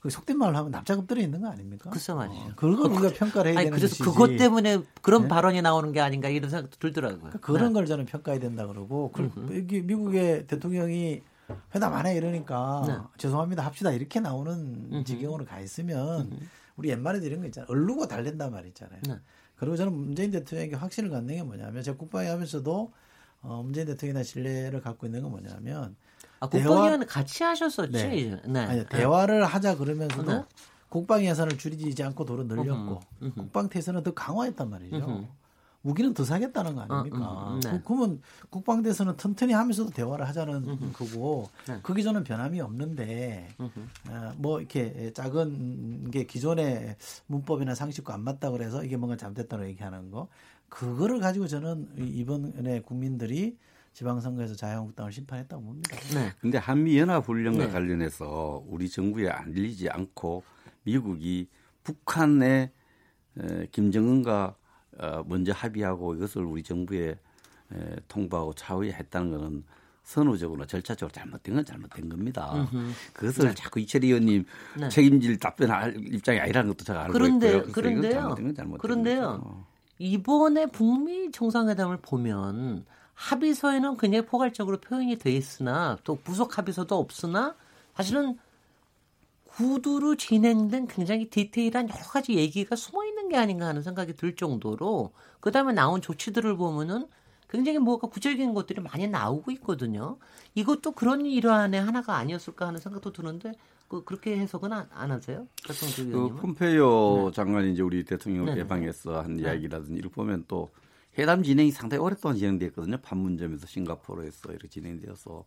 [0.00, 1.90] 그 속된 말로 하면 납작 엎드려 있는 거 아닙니까?
[1.90, 2.52] 글쎄 말이죠.
[2.54, 4.04] 그걸 우리가 평가를 해야 아니 되는 그래서 것이지.
[4.04, 7.18] 그것 때문에 그런 발언이 나오는 게 아닌가 이런 생각도 들더라고요.
[7.18, 9.22] 그러니까 그런 걸 저는 평가해야 된다 그러고 그,
[9.84, 11.22] 미국의 대통령이
[11.74, 12.94] 회담 안 해 이러니까 네.
[13.16, 16.30] 죄송합니다 합시다 이렇게 나오는 지경으로 가 있으면
[16.76, 19.18] 우리 옛말에도 이런 거 있잖아요 얼르고 달랜단 말 있잖아요 네.
[19.56, 22.92] 그리고 저는 문재인 대통령에게 확신을 갖는 게 뭐냐면 제가 국방위 하면서도
[23.42, 25.96] 어, 문재인 대통령에 대한 신뢰를 갖고 있는 건 뭐냐면
[26.40, 27.90] 아, 국방위원 같이 하셨었지.
[27.92, 28.40] 네.
[28.46, 28.60] 네.
[28.60, 30.44] 아니, 대화를 하자 그러면서도 네.
[30.88, 33.34] 국방 예산을 줄이지 않고 도로 늘렸고 음흠, 음흠.
[33.34, 35.28] 국방 태세는 더 강화했단 말이죠.
[35.84, 35.88] 음흠.
[35.88, 37.46] 무기는 더 사겠다는 거 아닙니까?
[37.50, 37.70] 음, 음, 네.
[37.70, 38.20] 그, 그러면
[38.50, 41.78] 국방 대선은 튼튼히 하면서도 대화를 하자는 거고 네.
[41.82, 48.84] 거기 저는 변함이 없는데 어, 뭐 이렇게 작은 게 기존의 문법이나 상식과 안 맞다 그래서
[48.84, 50.28] 이게 뭔가 잘못됐다고 얘기하는 거
[50.68, 53.56] 그거를 가지고 저는 이- 이번에 국민들이
[53.94, 55.96] 지방선거에서 자유한국당을 심판했다고 봅니다.
[56.14, 56.32] 네.
[56.40, 57.72] 근데 한미 연합 훈련과 네.
[57.72, 60.42] 관련해서 우리 정부에 알리지 않고
[60.84, 61.48] 미국이
[61.84, 62.70] 북한의
[63.40, 64.57] 에, 김정은과 어,
[65.26, 67.18] 먼저 합의하고 이것을 우리 정부에
[67.72, 69.64] 에, 통보하고 차후했다는 것은
[70.02, 72.66] 선후적으로 절차적으로 잘못된 건 잘못된 겁니다.
[73.12, 74.46] 그것을 자꾸 이철희 의원님
[74.78, 74.88] 네.
[74.88, 77.72] 책임질 답변할 입장이 아니라는 것도 제가 알고 그런데 있고요.
[77.72, 78.12] 그런데요.
[78.12, 79.20] 잘못된 건 잘못된 그런데요.
[79.20, 79.64] 거죠.
[79.98, 87.54] 이번에 북미 정상회담을 보면 합의서에는 굉장히 포괄적으로 표현이 돼 있으나 또 부속 합의서도 없으나
[87.94, 88.38] 사실은
[89.58, 95.12] 구두로 진행된 굉장히 디테일한 여러 가지 얘기가 숨어 있는 게 아닌가 하는 생각이 들 정도로
[95.40, 97.08] 그 다음에 나온 조치들을 보면은
[97.50, 100.18] 굉장히 뭐가 구체적인 것들이 많이 나오고 있거든요.
[100.54, 103.52] 이것도 그런 일환의 하나가 아니었을까 하는 생각도 드는데
[103.88, 105.48] 그 그렇게 해석은 안, 안 하세요?
[106.12, 106.36] 그?
[106.36, 108.60] 폼페이오 장관이 이제 우리 대통령 네, 네.
[108.60, 110.70] 예방에서 한 이야기라든지 이렇게 보면 또
[111.18, 112.98] 회담 진행이 상당히 오랫동안 진행됐거든요.
[112.98, 115.44] 판문점에서 싱가포르에서 이렇게 진행되어서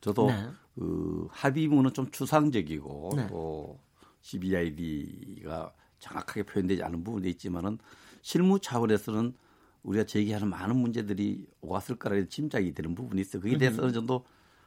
[0.00, 0.48] 저도 네.
[0.74, 3.26] 그 합의문은 좀 추상적이고 네.
[3.28, 3.78] 또
[4.20, 7.78] CBID가 정확하게 표현되지 않은 부분도 있지만은
[8.22, 9.34] 실무 차원에서는
[9.82, 13.42] 우리가 제기하는 많은 문제들이 왔을 거라는 짐작이 되는 부분이 있어요.
[13.42, 14.24] 거기에 대해서 어느 정도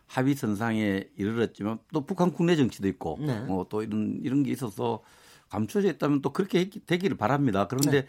[0.08, 3.46] 합의 선상에 이르렀지만 또 북한 국내 정치도 있고 네.
[3.48, 5.02] 어, 또 이런 이런 게 있어서
[5.50, 7.68] 감춰져 있다면 또 그렇게 되기를 바랍니다.
[7.68, 8.08] 그런데 네.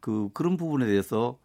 [0.00, 1.38] 그 그런 부분에 대해서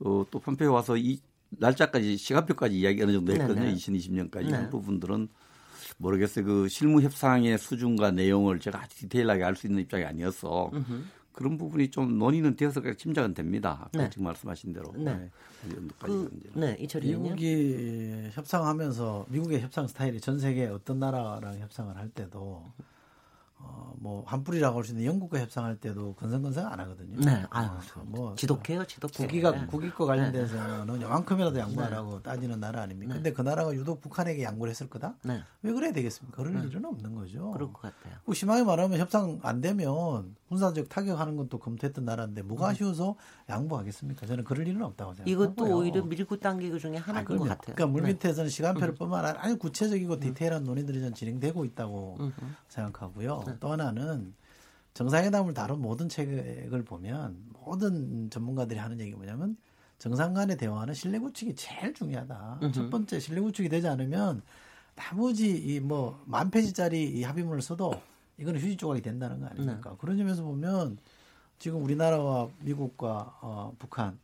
[0.00, 1.20] 어, 또 펌페이오 와서 이
[1.50, 3.60] 날짜까지 시간표까지 이야기 어느 정도 했거든요.
[3.60, 3.74] 네네.
[3.74, 4.64] 2020년까지 네.
[4.64, 5.28] 그 부분들은
[5.98, 6.44] 모르겠어요.
[6.44, 11.02] 그 실무 협상의 수준과 내용을 제가 아주 디테일하게 알 수 있는 입장이 아니어서 음흠.
[11.32, 13.78] 그런 부분이 좀 논의는 되어서 침작은 됩니다.
[13.82, 14.10] 아까 네.
[14.10, 14.92] 지금 말씀하신 대로.
[14.96, 15.14] 네.
[15.14, 15.30] 네.
[15.98, 22.72] 그, 네, 이철이 미국이 협상하면서 미국의 협상 스타일이 전 세계 어떤 나라랑 협상을 할 때도
[23.68, 27.18] 어, 뭐 한풀이라고 할 수 있는 영국과 협상할 때도 건성건성 안 하거든요.
[27.20, 29.12] 네, 아유, 어, 뭐 지독해요, 지독해.
[29.26, 29.66] 국기가 네.
[29.66, 31.04] 국익과 관련돼서는 네.
[31.04, 32.22] 요만큼이라도 양보하라고 네.
[32.22, 33.14] 따지는 나라 아닙니까?
[33.14, 33.18] 네.
[33.18, 35.14] 근데 그 나라가 유독 북한에게 양보를 했을 거다.
[35.24, 35.42] 네.
[35.62, 36.36] 왜 그래야 되겠습니까?
[36.42, 36.68] 그럴 네.
[36.68, 37.50] 일은 없는 거죠.
[37.52, 38.14] 그럴 것 같아요.
[38.24, 42.70] 그 심하게 말하면 협상 안 되면 군사적 타격하는 것도 검토했던 나라인데 뭐가 음.
[42.70, 43.16] 아쉬워서
[43.48, 44.26] 양보하겠습니까?
[44.26, 45.44] 저는 그럴 일은 없다고 생각합니다.
[45.44, 47.74] 이것도 오히려 밀고 당기고 중에 하나인 아, 것 같아요.
[47.74, 48.94] 그러니까 물밑에서는 시간표를 음.
[48.94, 50.20] 뿐만 아니라 아주 구체적이고 음.
[50.20, 52.32] 디테일한 논의들이 전 진행되고 있다고 음.
[52.68, 53.42] 생각하고요.
[53.60, 54.34] 또 하나는
[54.94, 59.56] 정상회담을 다룬 모든 책을 보면 모든 전문가들이 하는 얘기가 뭐냐면
[59.98, 62.60] 정상 간의 대화는 신뢰 구축이 제일 중요하다.
[62.62, 62.72] 으흠.
[62.72, 64.42] 첫 번째 신뢰 구축이 되지 않으면
[64.94, 67.92] 나머지 이 뭐 만 페이지짜리 이 합의문을 써도
[68.38, 69.90] 이거는 휴지 조각이 된다는 거 아닙니까?
[69.90, 69.96] 네.
[69.98, 70.98] 그런 점에서 보면
[71.58, 74.18] 지금 우리나라와 미국과 어, 북한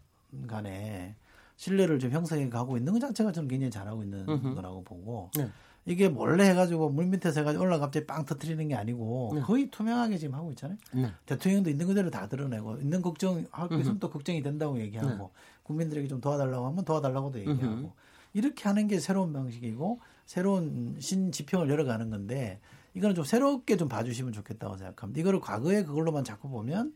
[0.47, 1.15] 간에
[1.57, 4.55] 신뢰를 좀 형성해 가고 있는 것 자체가 저는 굉장히 잘하고 있는 으흠.
[4.55, 5.49] 거라고 보고 네.
[5.85, 9.41] 이게 몰래 해가지고 물 밑에서 해가지고 올라 갑자기 빵 터트리는 게 아니고 네.
[9.41, 10.79] 거의 투명하게 지금 하고 있잖아요.
[10.93, 11.11] 네.
[11.27, 15.31] 대통령도 있는 그대로 다 드러내고 있는 걱정 하고 있으면 또 걱정이 된다고 얘기하고 네.
[15.65, 17.91] 국민들에게 좀 도와달라고 하면 도와달라고도 얘기하고 음흠.
[18.35, 22.61] 이렇게 하는 게 새로운 방식이고 새로운 신지평을 열어가는 건데
[22.95, 25.21] 이거는 좀 새롭게 좀 봐주시면 좋겠다고 생각합니다.
[25.21, 26.95] 이거를 과거에 그걸로만 자꾸 보면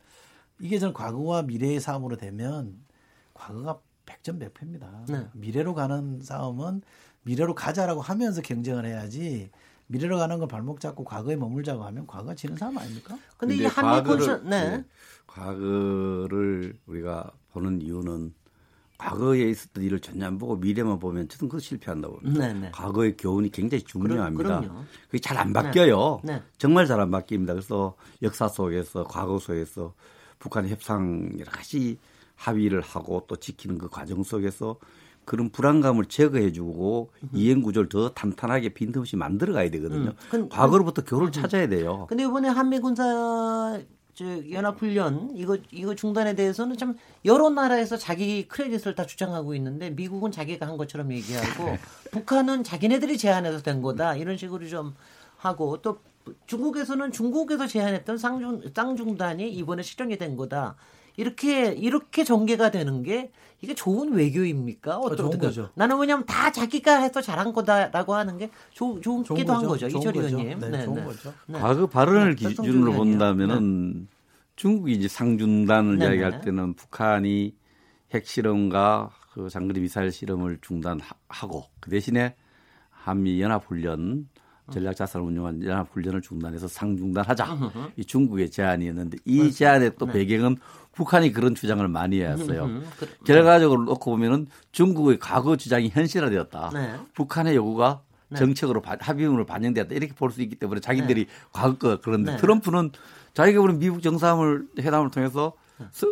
[0.61, 2.79] 이게 저는 과거와 미래의 싸움으로 되면
[3.35, 5.05] 과거가 백전백패입니다.
[5.09, 5.27] 네.
[5.35, 6.83] 미래로 가는 싸움은
[7.27, 9.51] 미래로 가자라고 하면서 경쟁을 해야지
[9.89, 13.19] 미래로 가는 걸 발목 잡고 과거에 머물자고 하면 과거가 지는 사람 아닙니까?
[13.37, 14.77] 근데, 근데 이 한미 컨션 네.
[14.79, 14.85] 네.
[15.27, 18.33] 과거를 우리가 보는 이유는
[18.99, 22.47] 과거에 있었던 일을 전혀 안 보고 미래만 보면 저는 그거 실패한다고 봅니다.
[22.47, 22.61] 네네.
[22.61, 22.71] 네.
[22.73, 24.63] 과거의 교훈이 굉장히 중요합니다.
[25.07, 26.21] 그게 잘 안 바뀌어요.
[26.25, 26.37] 네.
[26.37, 26.43] 네.
[26.59, 27.49] 정말 잘 안 바뀝니다.
[27.49, 29.93] 그래서 역사 속에서 과거 속에서
[30.39, 31.99] 북한의 협상 여러 가지
[32.37, 34.79] 합의를 하고 또 지키는 그 과정 속에서
[35.27, 37.29] 그런 불안감을 제거해주고 음.
[37.35, 40.13] 이행 구조를 더 탄탄하게 빈틈없이 만들어가야 되거든요.
[40.33, 40.49] 음.
[40.49, 41.33] 과거로부터 교를 음.
[41.33, 42.07] 찾아야 돼요.
[42.09, 43.79] 근데 이번에 한미 군사
[44.19, 46.97] 연합훈련 이거 이거 중단에 대해서는 참
[47.27, 51.77] 여러 나라에서 자기 크레딧을 다 주장하고 있는데 미국은 자기가 한 것처럼 얘기하고
[52.13, 54.95] 북한은 자기네들이 제안해서 된 거다 이런 식으로 좀
[55.37, 55.99] 하고 또
[56.47, 60.77] 중국에서는 중국에서 제안했던 쌍중 쌍중단이 이번에 실현이 된 거다.
[61.17, 64.99] 이렇게 이렇게 전개가 되는 게 이게 좋은 외교입니까?
[64.99, 65.71] 어떤 아, 거죠.
[65.75, 69.87] 나는 왜냐면 다 자기가 해서 잘한 거다라고 하는 게 좋, 좋기도 한 거죠.
[69.87, 70.61] 이철희 의원님.
[70.61, 71.05] 네, 네, 좋은 네.
[71.05, 71.33] 거죠.
[71.47, 71.59] 네.
[71.59, 74.07] 과거 발언을 네, 기준으로 본다면은 네.
[74.57, 77.55] 중국이 이제 상중단을 네, 이야기할 때는 북한이
[78.13, 82.37] 핵실험과 그 장거리 미사일 실험을 중단하고 그 대신에
[82.91, 84.29] 한미 연합훈련
[84.73, 87.93] 전략 자산을 운용한 연합 훈련을 중단해서 상중단하자.
[87.97, 90.57] 이 중국의 제안이었는데 이 제안의 또 배경은
[90.93, 92.81] 북한이 그런 주장을 많이 해왔어요.
[92.99, 96.71] 그, 결과적으로 놓고 보면은 중국의 과거 주장이 현실화되었다.
[96.73, 96.95] 네.
[97.15, 98.39] 북한의 요구가 네.
[98.39, 99.95] 정책으로 합의문으로 반영되었다.
[99.95, 101.31] 이렇게 볼 수 있기 때문에 자기들이 네.
[101.53, 102.37] 과거 거 그런데 네.
[102.39, 102.91] 트럼프는
[103.35, 105.53] 자기가 보는 미국 정상을 회담을 통해서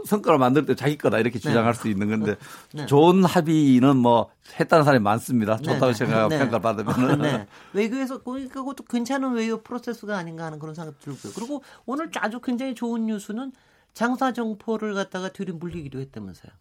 [0.05, 1.49] 성과를 만들 때 자기 거다 이렇게 네.
[1.49, 2.37] 주장할 수 있는 건데
[2.73, 2.87] 네.
[2.87, 5.57] 좋은 합의는 뭐 했다는 사람이 많습니다.
[5.57, 5.93] 좋다고 네.
[5.95, 6.39] 생각하고 네.
[6.39, 7.47] 평가를 받으면 네.
[7.73, 11.33] 외교에서 그것도 괜찮은 외교 프로세스가 아닌가 하는 그런 생각 들고요.
[11.35, 13.53] 그리고 오늘 아주 굉장히 좋은 뉴스는
[13.95, 16.53] 장사 정포를 갖다가 들이물리기도 했다면서요.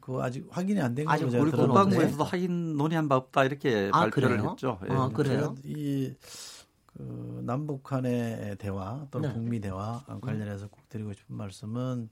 [0.00, 1.26] 그 아직 확인이 안 된 거죠.
[1.40, 4.50] 우리 국방부에서도 확인 논의한 바 없다 이렇게 아, 발표를 그래요?
[4.50, 4.80] 했죠.
[4.88, 4.92] 예.
[4.94, 5.54] 아, 그래요?
[5.64, 6.14] 이
[6.94, 9.34] 그 남북한의 대화 또는 네.
[9.34, 12.10] 북미 대화 관련해서 꼭 드리고 싶은 말씀은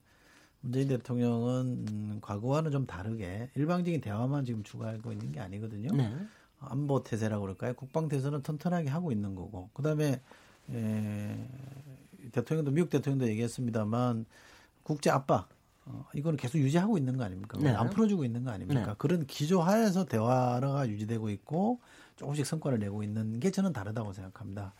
[0.60, 5.94] 문재인 대통령은 음, 과거와는 좀 다르게 일방적인 대화만 지금 추구하고 있는 게 아니거든요.
[5.94, 6.12] 네.
[6.58, 7.74] 안보 태세라고 그럴까요?
[7.74, 9.70] 국방 태세는 튼튼하게 하고 있는 거고.
[9.72, 10.20] 그다음에
[10.70, 11.48] 에,
[12.32, 14.26] 대통령도 미국 대통령도 얘기했습니다만
[14.82, 15.48] 국제 압박
[15.86, 17.58] 어, 이거는 계속 유지하고 있는 거 아닙니까?
[17.58, 17.70] 네.
[17.70, 18.86] 안 풀어주고 있는 거 아닙니까?
[18.86, 18.94] 네.
[18.98, 21.80] 그런 기조 하에서 대화가 유지되고 있고
[22.16, 24.74] 조금씩 성과를 내고 있는 게 저는 다르다고 생각합니다.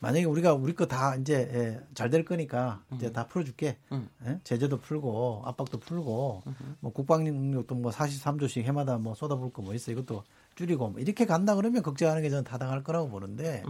[0.00, 3.12] 만약에 우리가 우리 거 다 이제 예, 잘될 거니까 이제 음.
[3.12, 3.76] 다 풀어줄게.
[3.92, 4.08] 음.
[4.26, 4.40] 예?
[4.44, 6.76] 제재도 풀고 압박도 풀고 음.
[6.80, 10.24] 뭐 국방 능력도 뭐 43조씩 해마다 뭐 쏟아부을 거 뭐 있어 이것도
[10.54, 13.62] 줄이고 뭐 이렇게 간다 그러면 걱정하는 게 저는 타당할 거라고 보는데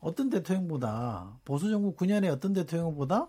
[0.00, 3.28] 어떤 대통령보다 보수 정부 9년에 어떤 대통령보다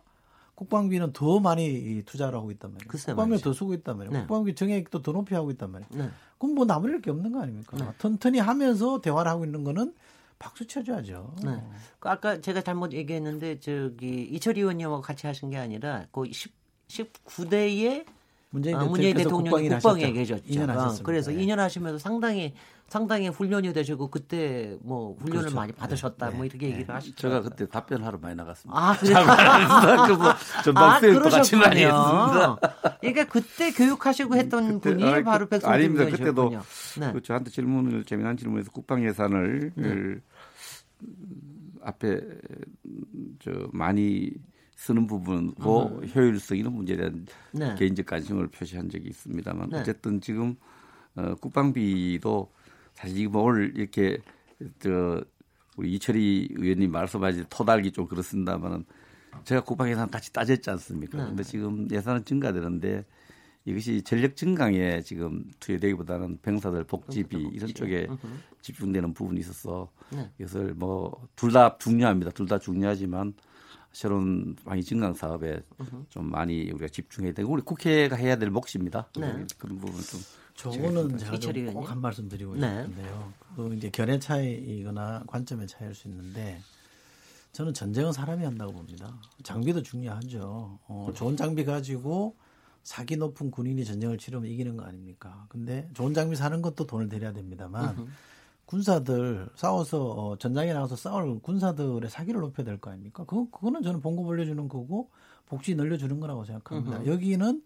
[0.56, 2.90] 국방비는 더 많이 투자를 하고 있단 말이에요.
[3.16, 4.14] 국방비 더 쓰고 있단 말이에요.
[4.14, 4.20] 네.
[4.22, 5.90] 국방비 정액도 더 높이 하고 있단 말이에요.
[6.06, 6.10] 네.
[6.38, 7.78] 그럼 뭐 남을 게 없는 거 아닙니까?
[7.78, 7.86] 네.
[8.00, 9.94] 튼튼히 하면서 대화를 하고 있는 거는
[10.42, 11.36] 박수 쳐줘야죠.
[11.44, 11.62] 네.
[12.00, 16.52] 그 아까 제가 잘못 얘기했는데 저기 이철 의원님하고 같이 하신 게 아니라 그 10,
[16.88, 18.06] 19대에
[18.50, 20.44] 문재인, 아, 문재인 대통령이 국방에 계셨죠.
[20.44, 21.04] 2년 하셨습니다.
[21.06, 21.38] 그래서 네.
[21.38, 22.54] 2년 하시면서 상당히
[22.88, 25.56] 상당히 훈련이 되시고 그때 뭐 훈련을 그렇죠.
[25.56, 26.36] 많이 받으셨다 네.
[26.36, 26.74] 뭐 이렇게 네.
[26.74, 27.16] 얘기를 하시죠.
[27.16, 28.78] 제가 그때 답변하러 많이 나갔습니다.
[28.78, 30.18] 아, 그래요?
[30.18, 30.34] 뭐
[30.66, 32.58] 전방수행 아, 똑같이 많이 했습니다.
[33.00, 36.06] 그러니까 그때 교육하시고 했던 그때, 분이 아, 바로 백성준 아닙니다.
[36.06, 36.52] 그때도
[37.00, 37.14] 네.
[37.14, 40.16] 그 저한테 질문을 재미난 질문에서 국방 예산을 네.
[41.82, 42.22] 앞에
[43.40, 44.32] 저 많이
[44.76, 46.08] 쓰는 부분고 음.
[46.08, 47.76] 효율성 이런 문제에 대한 네.
[47.76, 49.80] 개인적 관심을 표시한 적이 있습니다만 네.
[49.80, 50.56] 어쨌든 지금
[51.16, 52.52] 어, 국방비도
[52.94, 54.18] 사실 지금 오늘 이렇게
[54.80, 55.24] 저
[55.78, 58.86] 우리 이철희 의원님 말씀하신 토달기 좀 그렇습니다만은
[59.44, 61.18] 제가 국방 예산 같이 따졌지 않습니까?
[61.18, 61.26] 네.
[61.26, 63.06] 근데 지금 예산은 증가되는데
[63.66, 68.08] 이것이 전력 증강에 지금 투여되기보다는 병사들 복지비 이런 쪽에
[68.62, 70.30] 집중되는 부분이 있어서 네.
[70.40, 72.32] 이것을 뭐 둘 다 중요합니다.
[72.32, 73.34] 둘 다 중요하지만
[73.92, 75.62] 새로운 많이 증강 사업에
[76.10, 79.08] 좀 많이 우리가 집중해야 되고 우리 국회가 해야 될 몫입니다.
[79.20, 79.46] 네.
[79.58, 80.22] 그런 부분 좀
[80.56, 81.38] 저거는 제가
[81.74, 82.84] 꼭한 말씀 드리고 네.
[82.84, 83.34] 싶은데요.
[83.56, 86.60] 그 이제 견해 차이이거나 관점의 차이일 수 있는데
[87.52, 89.14] 저는 전쟁은 사람이 한다고 봅니다.
[89.44, 90.80] 장비도 중요하죠.
[90.88, 92.36] 어, 좋은 장비 가지고
[92.84, 95.46] 사기 높은 군인이 전쟁을 치르면 이기는 거 아닙니까?
[95.50, 97.96] 근데 좋은 장비 사는 것도 돈을 들여야 됩니다만
[98.66, 103.24] 군사들 싸워서 어, 전장에 나가서 싸울 군사들의 사기를 높여야 될 거 아닙니까?
[103.26, 105.10] 그거 그거는 저는 봉급 올려주는 거고
[105.48, 106.98] 복지 늘려주는 거라고 생각합니다.
[107.00, 107.08] 으흠.
[107.08, 107.64] 여기는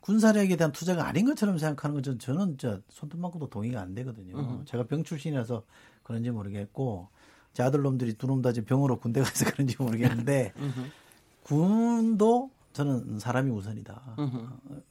[0.00, 4.38] 군사력에 대한 투자가 아닌 것처럼 생각하는 것은 저는 저 손톱 맞고도 동의가 안 되거든요.
[4.38, 4.64] 으흠.
[4.64, 5.62] 제가 병 출신이라서
[6.02, 7.08] 그런지 모르겠고
[7.52, 10.54] 제 아들 놈들이 두 놈 다 지금 병으로 군대 가서 그런지 모르겠는데
[11.42, 14.16] 군도 저는 사람이 우선이다.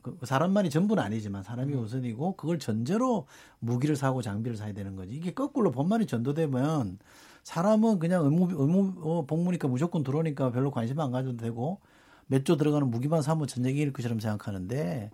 [0.02, 1.84] 그 사람만이 전부는 아니지만 사람이 음.
[1.84, 3.26] 우선이고 그걸 전제로
[3.60, 5.14] 무기를 사고 장비를 사야 되는 거지.
[5.14, 7.00] 이게 거꾸로 법만이 전도되면
[7.44, 11.80] 사람은 그냥 의무, 의무 어, 복무니까 무조건 들어오니까 별로 관심 안 가져도 되고
[12.28, 15.10] 몇 조 들어가는 무기만 사면 전쟁이 일 것처럼 생각하는데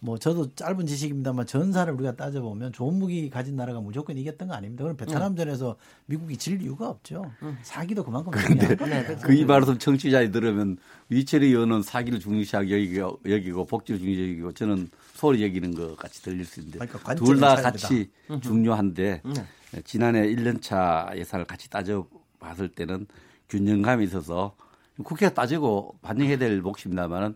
[0.00, 4.84] 뭐 저도 짧은 지식입니다만 전사를 우리가 따져보면 좋은 무기 가진 나라가 무조건 이겼던 거 아닙니다.
[4.84, 5.74] 그럼 베트남전에서 음.
[6.06, 7.30] 미국이 질 이유가 없죠.
[7.42, 7.56] 음.
[7.62, 8.76] 사기도 그만큼 그런데
[9.22, 10.76] 그이 말씀 청취자에 들으면
[11.08, 16.44] 위체리 의원은 사기를 중요시하게 여기고, 여기고 복지를 중요시 여기고 저는 소리 여기는 것 같이 들릴
[16.44, 18.10] 수 있는데 그러니까 둘다 같이
[18.42, 19.82] 중요한데 네.
[19.84, 23.06] 지난해 1년차 예산을 같이 따져봤을 때는
[23.48, 24.54] 균형감이 있어서
[25.02, 27.34] 국회가 따지고 반영해야 될 몫입니다만은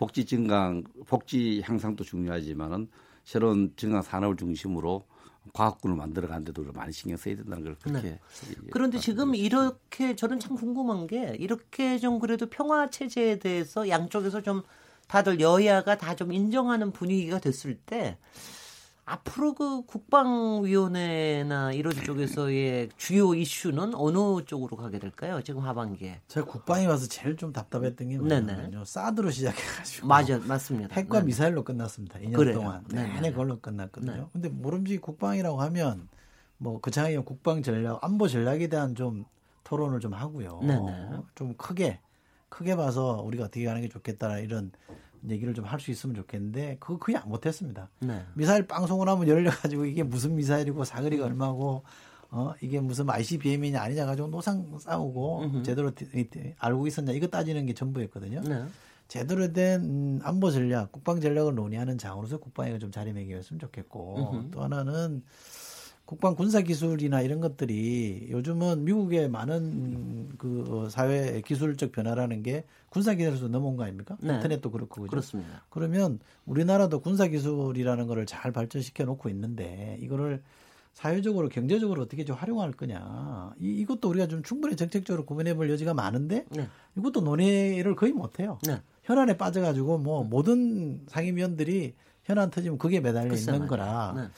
[0.00, 2.88] 복지 증강, 복지 향상도 중요하지만은
[3.22, 5.04] 새로운 증강 산업을 중심으로
[5.52, 8.08] 과학군을 만들어 가는 데도 많이 신경 써야 된다는 걸 그렇게.
[8.08, 8.20] 네.
[8.70, 14.62] 그런데 지금 이렇게 저는 참 궁금한 게 이렇게 좀 그래도 평화 체제에 대해서 양쪽에서 좀
[15.06, 18.16] 다들 여야가 다 좀 인정하는 분위기가 됐을 때
[19.04, 25.42] 앞으로 그 국방위원회나 이런 쪽에서의 주요 이슈는 어느 쪽으로 가게 될까요?
[25.42, 26.20] 지금 하반기에.
[26.28, 28.84] 제가 국방에 와서 제일 좀 답답했던 게 뭐냐면요.
[28.84, 30.06] 사드로 시작해가지고.
[30.06, 30.94] 맞아, 맞습니다.
[30.94, 31.26] 핵과 네네.
[31.26, 32.18] 미사일로 끝났습니다.
[32.20, 32.54] 2년 그래요.
[32.54, 32.84] 동안.
[32.88, 34.12] 내내 그걸로 끝났거든요.
[34.12, 34.24] 네.
[34.32, 36.08] 근데 모름지 국방이라고 하면
[36.58, 39.24] 뭐 그창의 국방 전략, 안보 전략에 대한 좀
[39.64, 40.60] 토론을 좀 하고요.
[40.62, 41.10] 네네.
[41.34, 42.00] 좀 크게
[42.48, 44.72] 크게 봐서 우리가 어떻게 하는 게 좋겠다 이런
[45.28, 47.88] 얘기를 좀 할 수 있으면 좋겠는데 그거 거의 못했습니다.
[48.00, 48.24] 네.
[48.34, 51.82] 미사일 빵송을 하면 열려가지고 이게 무슨 미사일이고 사거리가 얼마고
[52.30, 55.62] 어 이게 무슨 ICBM이냐 아니냐 가지고 노상 싸우고 음흠.
[55.64, 55.90] 제대로
[56.58, 58.40] 알고 있었냐 이거 따지는 게 전부였거든요.
[58.42, 58.64] 네.
[59.08, 64.50] 제대로 된 음, 안보 전략, 국방 전략을 논의하는 장으로서 국방에 좀 자리매김했으면 좋겠고 음흠.
[64.52, 65.24] 또 하나는
[66.10, 73.14] 국방 군사 기술이나 이런 것들이 요즘은 미국의 많은 그 어, 사회 기술적 변화라는 게 군사
[73.14, 74.16] 기술에서 넘어온 거 아닙니까?
[74.20, 74.34] 네.
[74.34, 75.08] 인터넷도 그렇고 그죠?
[75.08, 75.62] 그렇습니다.
[75.70, 80.42] 그러면 우리나라도 군사 기술이라는 거를 잘 발전시켜 놓고 있는데 이거를
[80.94, 85.94] 사회적으로 경제적으로 어떻게 좀 활용할 거냐 이, 이것도 우리가 좀 충분히 정책적으로 고민해 볼 여지가
[85.94, 86.68] 많은데 네.
[86.96, 88.58] 이것도 논의를 거의 못 해요.
[88.66, 88.82] 네.
[89.04, 91.94] 현안에 빠져가지고 뭐 모든 상임위원들이
[92.24, 94.30] 현안 터지면 그게 매달려 있는 거라.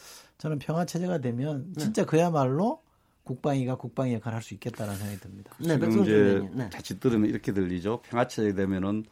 [0.42, 0.48] 네.
[0.48, 1.84] 저는 평화 체제가 되면 네.
[1.84, 2.82] 진짜 그야말로
[3.24, 5.52] 국방위가 국방위 역할을 할 수 있겠다라는 생각이 듭니다.
[5.60, 6.70] 네, 지금 이제 네.
[6.70, 8.02] 자칫 들으면 이렇게 들리죠.
[8.02, 9.04] 평화 체제 되면은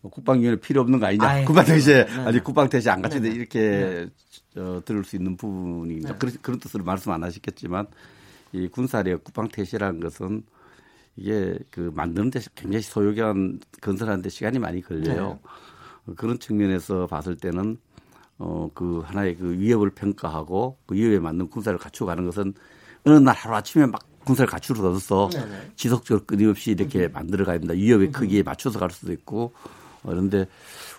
[0.00, 1.44] 뭐 국방위원회 필요 없는 거 아니냐.
[1.44, 2.12] 국방태세 네.
[2.20, 4.08] 아직 국방태세 안 갖춰야 돼 이렇게
[4.56, 6.12] 어, 들을 수 있는 부분입니다.
[6.12, 6.18] 네.
[6.18, 7.88] 그런, 그런 뜻으로 말씀 안 하셨겠지만
[8.52, 10.44] 이 군사력 국방태세라는 것은
[11.16, 15.40] 이게 그 만드는 데 굉장히 소요기한 건설하는 데 시간이 많이 걸려요.
[16.06, 16.14] 네.
[16.14, 17.78] 그런 측면에서 봤을 때는
[18.38, 22.54] 어 그 하나의 그 위협을 평가하고 그 위협에 맞는 군사를 갖추어가는 것은
[23.04, 25.30] 어느 날 하루 아침에 막 군사를 갖추어서.
[25.76, 27.12] 지속적으로 끊임없이 이렇게 음.
[27.12, 27.74] 만들어 가야 된다.
[27.74, 28.12] 위협의 음.
[28.12, 29.52] 크기에 맞춰서 갈 수도 있고
[30.02, 30.46] 어, 그런데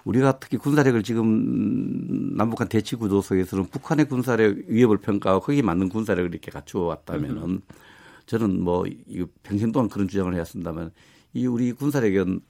[0.03, 6.29] 우리가 특히 군사력을 지금 남북한 대치 구도 속에서는 북한의 군사력 위협을 평가하고 거기에 맞는 군사력을
[6.31, 7.61] 이렇게 갖추어 왔다면은 음.
[8.25, 10.91] 저는 뭐 이 평생 동안 그런 주장을 해왔습니다만
[11.33, 12.41] 이 우리 군사력은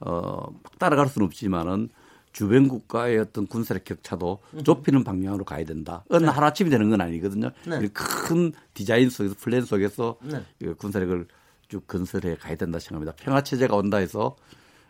[0.00, 0.46] 어
[0.78, 1.88] 따라갈 수는 없지만은
[2.32, 6.04] 주변 국가의 어떤 군사력 격차도 좁히는 방향으로 가야 된다.
[6.08, 6.30] 어느 네.
[6.30, 7.50] 하루아침이 되는 건 아니거든요.
[7.66, 7.88] 네.
[7.92, 10.42] 큰 디자인 속에서 플랜 속에서 네.
[10.74, 11.26] 군사력을
[11.68, 13.14] 쭉 건설해 가야 된다 생각합니다.
[13.22, 14.36] 평화 체제가 온다 해서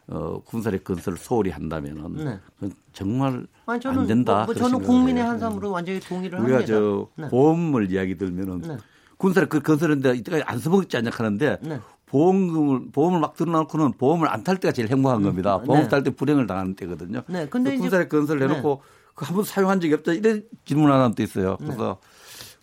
[0.07, 2.71] 어, 군사력 건설을 소홀히 한다면은 네.
[2.93, 4.45] 정말 아니, 저는, 안 된다.
[4.45, 6.77] 뭐, 뭐 저는 국민의 한삼으로 완전히 동의를 우리가 합니다.
[6.77, 7.29] 우리가 저 네.
[7.29, 8.77] 보험을 이야기 들면은 네.
[9.17, 11.81] 군사를 그 건설했는데 이때까지 안 써먹지 않냐 하는데 네.
[12.13, 15.59] 보험금을 보험을 막 들어놓고는 보험을 안 탈 때가 제일 행복한 음, 겁니다.
[15.59, 15.89] 보험 네.
[15.89, 17.23] 탈때 불행을 당하는 때거든요.
[17.27, 17.49] 네.
[17.49, 18.89] 근데 군사력 건설을 해놓고 네.
[19.15, 21.57] 그 한번 사용한 적이 없다 이런 질문 하나 또 있어요.
[21.61, 21.67] 네.
[21.67, 21.99] 그래서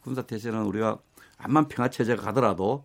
[0.02, 0.98] 군사 태세는 우리가
[1.40, 2.84] 암만 평화 체제가 가더라도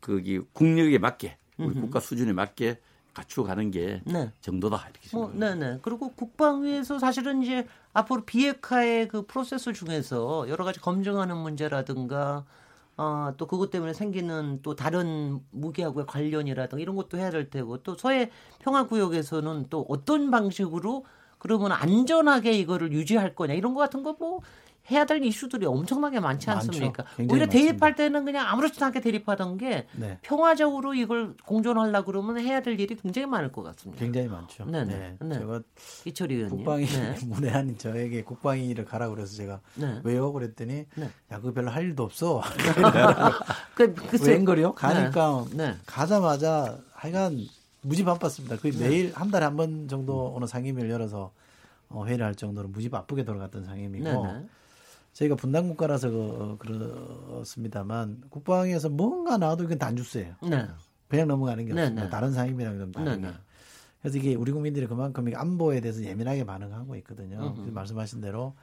[0.00, 1.74] 거기 국력에 맞게 우리.
[1.74, 2.78] 국가 수준에 맞게
[3.14, 4.30] 갖추어가는 게 네.
[4.42, 5.16] 정도다 이렇게.
[5.16, 5.78] 어, 네네.
[5.82, 12.44] 그리고 국방위에서 사실은 이제 앞으로 비핵화의 그 프로세스 중에서 여러 가지 검증하는 문제라든가
[12.96, 17.96] 어, 또 그것 때문에 생기는 또 다른 무기하고의 관련이라든가 이런 것도 해야 될 테고 또
[17.96, 18.30] 서해
[18.60, 21.04] 평화구역에서는 또 어떤 방식으로
[21.38, 24.40] 그러면 안전하게 이거를 유지할 거냐 이런 거 같은 거 뭐
[24.90, 27.04] 해야 될 이슈들이 엄청나게 많지 않습니까?
[27.30, 30.18] 오히려 대립할 때는 그냥 아무렇지도 않게 대립하던 게 네.
[30.22, 33.98] 평화적으로 이걸 공존하려 그러면 해야 될 일이 굉장히 많을 것 같습니다.
[33.98, 34.66] 굉장히 많죠.
[34.66, 34.84] 네네.
[34.94, 35.16] 네.
[35.20, 35.38] 네.
[35.38, 35.60] 제가
[36.04, 36.56] 이철이 의원님.
[36.58, 37.16] 국방위 네.
[37.26, 40.00] 문외한 저에게 국방위를 가라 그래서 제가 네.
[40.04, 40.32] 왜요?
[40.32, 41.10] 그랬더니 네.
[41.32, 42.42] 야 그거 별로 할 일도 없어.
[43.74, 43.94] 그,
[44.26, 44.74] 웬걸요?
[44.74, 45.74] 가니까 네.
[45.86, 47.38] 가자마자 하여간
[47.82, 48.56] 무지 바빴습니다.
[48.56, 51.32] 거의 매일 한 달에 한 번 정도 오는 상임위를 열어서
[51.88, 54.26] 어, 회의를 할 정도로 무지 바쁘게 돌아갔던 상임이고
[55.14, 60.34] 저희가 분단 국가라서 그, 그렇습니다만 국방에서 뭔가 나와도 이건 단주스예요.
[60.42, 60.66] 네.
[61.08, 62.04] 그냥 넘어가는 게 네, 없습니다.
[62.04, 62.10] 네.
[62.10, 63.16] 다른 상임이랑 좀 다르게.
[63.16, 63.34] 네, 네.
[64.02, 67.54] 그래서 이게 우리 국민들이 그만큼 안보에 대해서 예민하게 반응하고 있거든요.
[67.54, 68.54] 말씀하신 대로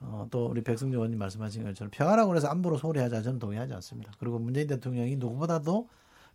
[0.00, 4.12] 어, 또 우리 백승조 의원님 말씀하신 것처럼 평화라고 해서 안보로 소홀히 하자 저는 동의하지 않습니다.
[4.18, 5.88] 그리고 문재인 대통령이 누구보다도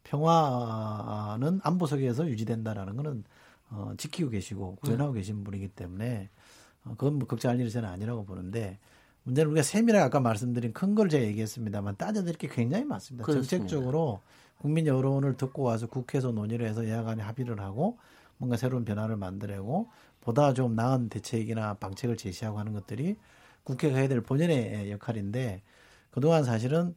[0.03, 3.23] 평화는 안보 속에서 유지된다라는 거는
[3.69, 6.29] 어, 지키고 계시고 구현하고 계신 분이기 때문에
[6.85, 8.79] 어, 그건 뭐 걱정할 일이 저는 아니라고 보는데
[9.27, 13.25] 문제는 우리가 세밀하게 아까 말씀드린 큰 걸 제가 얘기했습니다만 따져드릴 게 굉장히 많습니다.
[13.25, 13.57] 그렇습니다.
[13.57, 14.21] 정책적으로
[14.57, 17.97] 국민 여론을 듣고 와서 국회에서 논의를 해서 야간에 합의를 하고
[18.37, 19.89] 뭔가 새로운 변화를 만들고
[20.21, 23.17] 보다 좀 나은 대책이나 방책을 제시하고 하는 것들이
[23.63, 25.61] 국회가 해야 될 본연의 역할인데
[26.09, 26.95] 그동안 사실은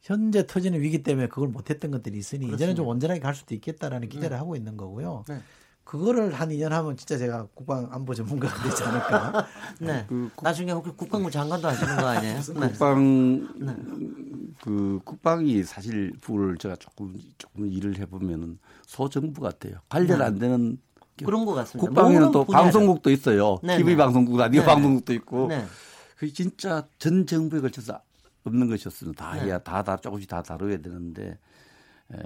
[0.00, 2.56] 현재 터지는 위기 때문에 그걸 못했던 것들이 있으니 그렇습니다.
[2.56, 4.36] 이제는 좀 온전하게 갈 수도 있겠다라는 기대를 네.
[4.36, 5.24] 하고 있는 거고요.
[5.28, 5.40] 네.
[5.84, 9.46] 그거를 한 2년 하면 진짜 제가 국방 안보 전문가가 되지 않을까.
[9.80, 10.06] 네.
[10.08, 12.40] 그 국, 나중에 국방부 장관도 하시는 거 아니에요?
[12.58, 12.68] 네.
[12.68, 13.76] 국방 네.
[14.62, 19.74] 그 국방이 사실 부를 제가 조금 조금 일을 해보면은 소정부 같아요.
[19.88, 20.24] 관련 네.
[20.24, 20.78] 안 되는
[21.22, 21.86] 그런 것 같습니다.
[21.86, 22.64] 국방에는 또 분야를.
[22.64, 23.58] 방송국도 있어요.
[23.62, 23.96] 네, TV 네.
[23.96, 24.66] 방송국, 라디오 네.
[24.66, 25.46] 방송국도 있고.
[25.48, 25.64] 네.
[26.16, 28.00] 그 진짜 전 정부에 걸쳐서
[28.44, 31.38] 없는 것이었으면 다 해야 다다 조금씩 다 다뤄야 되는데
[32.12, 32.16] 에,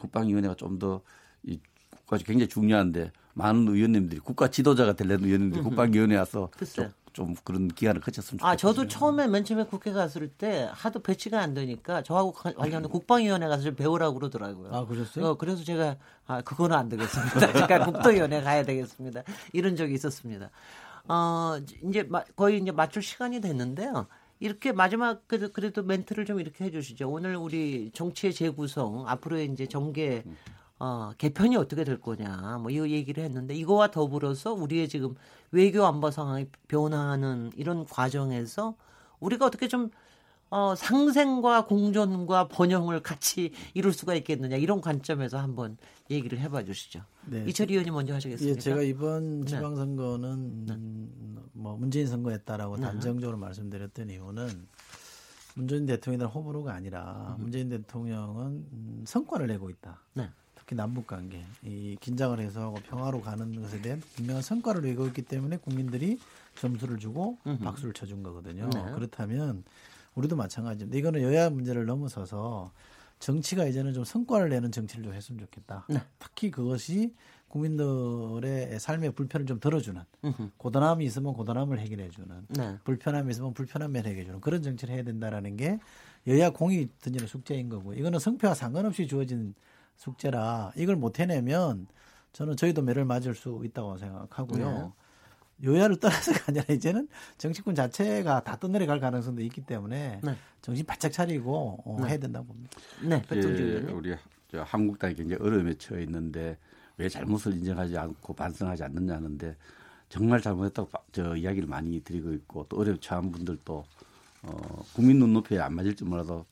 [0.00, 1.02] 국방위원회가 좀더
[1.44, 1.60] 이
[2.04, 8.00] 국가가 굉장히 중요한데 많은 의원님들이 국가 지도자가 되려는 의원님들이 국방위원회 와서 좀, 좀, 그런 기간을
[8.00, 8.52] 거쳤으면 좋겠어요.
[8.52, 13.48] 아, 저도 처음에 맨 처음에 국회 갔을 때 하도 배치가 안 되니까 저하고 관련된 국방위원회
[13.48, 14.72] 가서 좀 배우라고 그러더라고요.
[14.72, 15.26] 아, 그러셨어요?
[15.26, 15.96] 어, 그래서 제가
[16.26, 17.34] 아, 그거는 안 되겠습니다.
[17.52, 19.22] 그러니까 국방위원회 가야 되겠습니다.
[19.52, 20.50] 이런 적이 있었습니다.
[21.08, 24.06] 어, 이제 거의 이제 맞출 시간이 됐는데요.
[24.40, 27.08] 이렇게 마지막 그래도 멘트를 좀 이렇게 해주시죠.
[27.08, 30.24] 오늘 우리 정치의 재구성 앞으로의 이제 정계
[30.78, 35.14] 어, 개편이 어떻게 될 거냐, 뭐, 이 얘기를 했는데, 이거와 더불어서 우리의 지금
[35.50, 38.76] 외교 안보 상황이 변화하는 이런 과정에서
[39.20, 39.90] 우리가 어떻게 좀,
[40.50, 45.76] 어, 상생과 공존과 번영을 같이 이룰 수가 있겠느냐, 이런 관점에서 한번
[46.10, 47.02] 얘기를 해봐 주시죠.
[47.26, 47.44] 네.
[47.48, 48.56] 이철 의원이 먼저 하시겠습니까?
[48.56, 49.46] 예, 제가 이번 네.
[49.46, 51.48] 지방선거는 네.
[51.52, 52.82] 뭐 문재인 선거였다라고 네.
[52.82, 54.68] 단정적으로 말씀드렸던 이유는
[55.54, 57.44] 문재인 대통령의 호불호가 아니라 음.
[57.44, 60.02] 문재인 대통령은 성과를 내고 있다.
[60.64, 60.74] 네.
[60.74, 66.18] 특히 남북 관계 이 긴장을 해소하고 평화로 가는 것에 대한 분명한 성과를 이루었기 때문에 국민들이
[66.56, 67.62] 점수를 주고 음흠.
[67.62, 68.70] 박수를 쳐준 거거든요.
[68.70, 68.82] 네.
[68.94, 69.64] 그렇다면
[70.14, 70.98] 우리도 마찬가지입니다.
[70.98, 72.72] 이거는 여야 문제를 넘어서서
[73.18, 75.86] 정치가 이제는 좀 성과를 내는 정치를 좀 했으면 좋겠다.
[75.88, 76.00] 네.
[76.18, 77.14] 특히 그것이
[77.48, 80.50] 국민들의 삶의 불편을 좀 덜어주는 음흠.
[80.56, 82.78] 고단함이 있으면 고단함을 해결해주는 네.
[82.84, 85.78] 불편함이 있으면 불편함을 해결해주는 그런 정치를 해야 된다라는 게
[86.26, 89.54] 여야 공이 던지는 숙제인 거고 이거는 성패와 상관없이 주어진
[89.96, 91.86] 숙제라 이걸 못 해내면
[92.32, 94.70] 저는 저희도 매를 맞을 수 있다고 생각하고요.
[94.70, 95.68] 네.
[95.68, 100.36] 요야를 떠나서가 아니라 이제는 정치권 자체가 다 떠내려갈 가능성도 있기 때문에 네.
[100.60, 102.08] 정신 바짝 차리고 어, 네.
[102.08, 102.76] 해야 된다고 봅니다.
[103.02, 104.14] 네, 예, 우리
[104.52, 106.58] 한국당이 굉장히 어려움에 처해 있는데
[106.96, 109.56] 왜 잘못을 인정하지 않고 반성하지 않느냐는데
[110.08, 113.84] 정말 잘못했다고 저 이야기를 많이 드리고 있고 또 어려움 처한 분들도
[114.42, 116.44] 어, 국민 눈높이에 안 맞을지 몰라도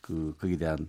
[0.00, 0.86] 그 거기에 대한 어,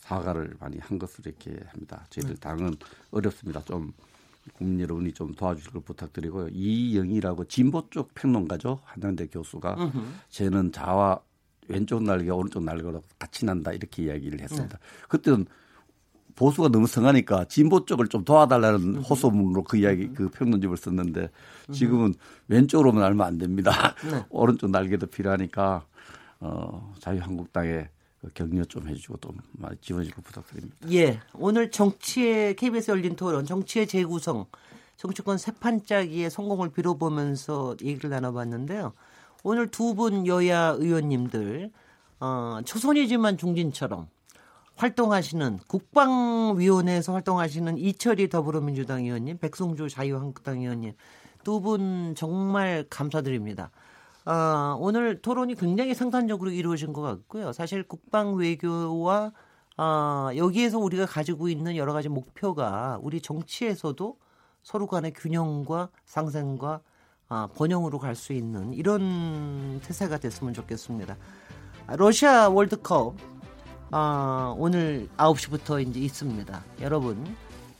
[0.00, 2.06] 사과를 많이 한 것으로 이렇게 합니다.
[2.10, 2.40] 저희들 네.
[2.40, 2.76] 당은
[3.10, 3.62] 어렵습니다.
[3.64, 3.92] 좀
[4.54, 6.48] 국민 여러분이 좀 도와주실 걸 부탁드리고요.
[6.52, 8.80] 이영이라고 진보 쪽 평론가죠.
[8.84, 10.14] 한양대 교수가 으흠.
[10.28, 11.20] 쟤는 좌와
[11.68, 14.78] 왼쪽 날개 오른쪽 날개로 같이 난다 이렇게 이야기를 했습니다.
[14.78, 14.84] 네.
[15.08, 15.46] 그때는
[16.36, 21.30] 보수가 너무 성하니까 진보 쪽을 좀 도와달라는 호소문으로 그 이야기 그 평론집을 썼는데
[21.72, 22.14] 지금은
[22.48, 23.94] 왼쪽으로만 알면 안 됩니다.
[24.04, 24.24] 네.
[24.30, 25.84] 오른쪽 날개도 필요하니까
[26.40, 27.95] 어 자유한국당에 그
[28.34, 30.76] 격려 좀 해주고 또 많이 지원해주고 부탁드립니다.
[30.92, 34.46] 예, 오늘 정치의 KBS 열린 토론 정치의 재구성
[34.96, 38.92] 정치권 세판짜기의 성공을 빌어보면서 얘기를 나눠봤는데요.
[39.44, 41.70] 오늘 두 분 여야 의원님들
[42.20, 44.08] 어, 초선이지만 중진처럼
[44.76, 50.94] 활동하시는 국방위원회에서 활동하시는 이철희 더불어민주당 의원님, 백송주 자유한국당 의원님
[51.44, 53.70] 두 분 정말 감사드립니다.
[54.26, 57.52] 어, 오늘 토론이 굉장히 상탄적으로 이루어진 것 같고요.
[57.52, 59.32] 사실 국방 외교와
[59.78, 64.18] 어, 여기에서 우리가 가지고 있는 여러 가지 목표가 우리 정치에서도
[64.62, 66.80] 서로 간의 균형과 상생과
[67.28, 71.16] 어, 번영으로 갈 수 있는 이런 태세가 됐으면 좋겠습니다.
[71.96, 73.14] 러시아 월드컵
[73.92, 76.64] 어, 오늘 9시부터 이제 있습니다.
[76.80, 77.24] 여러분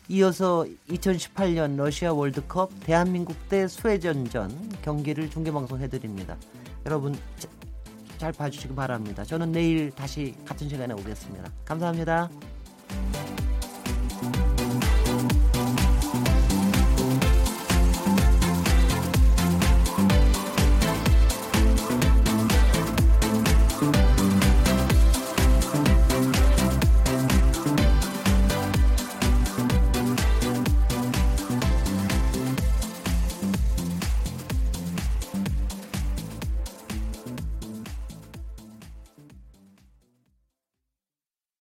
[0.09, 6.37] 이어서 2018년 러시아 월드컵 대한민국 대 스웨덴전 경기를 중계방송 해드립니다.
[6.85, 7.17] 여러분
[8.19, 9.25] 잘 봐주시기 바랍니다.
[9.25, 11.51] 저는 내일 다시 같은 시간에 오겠습니다.
[11.65, 12.31] 감사합니다.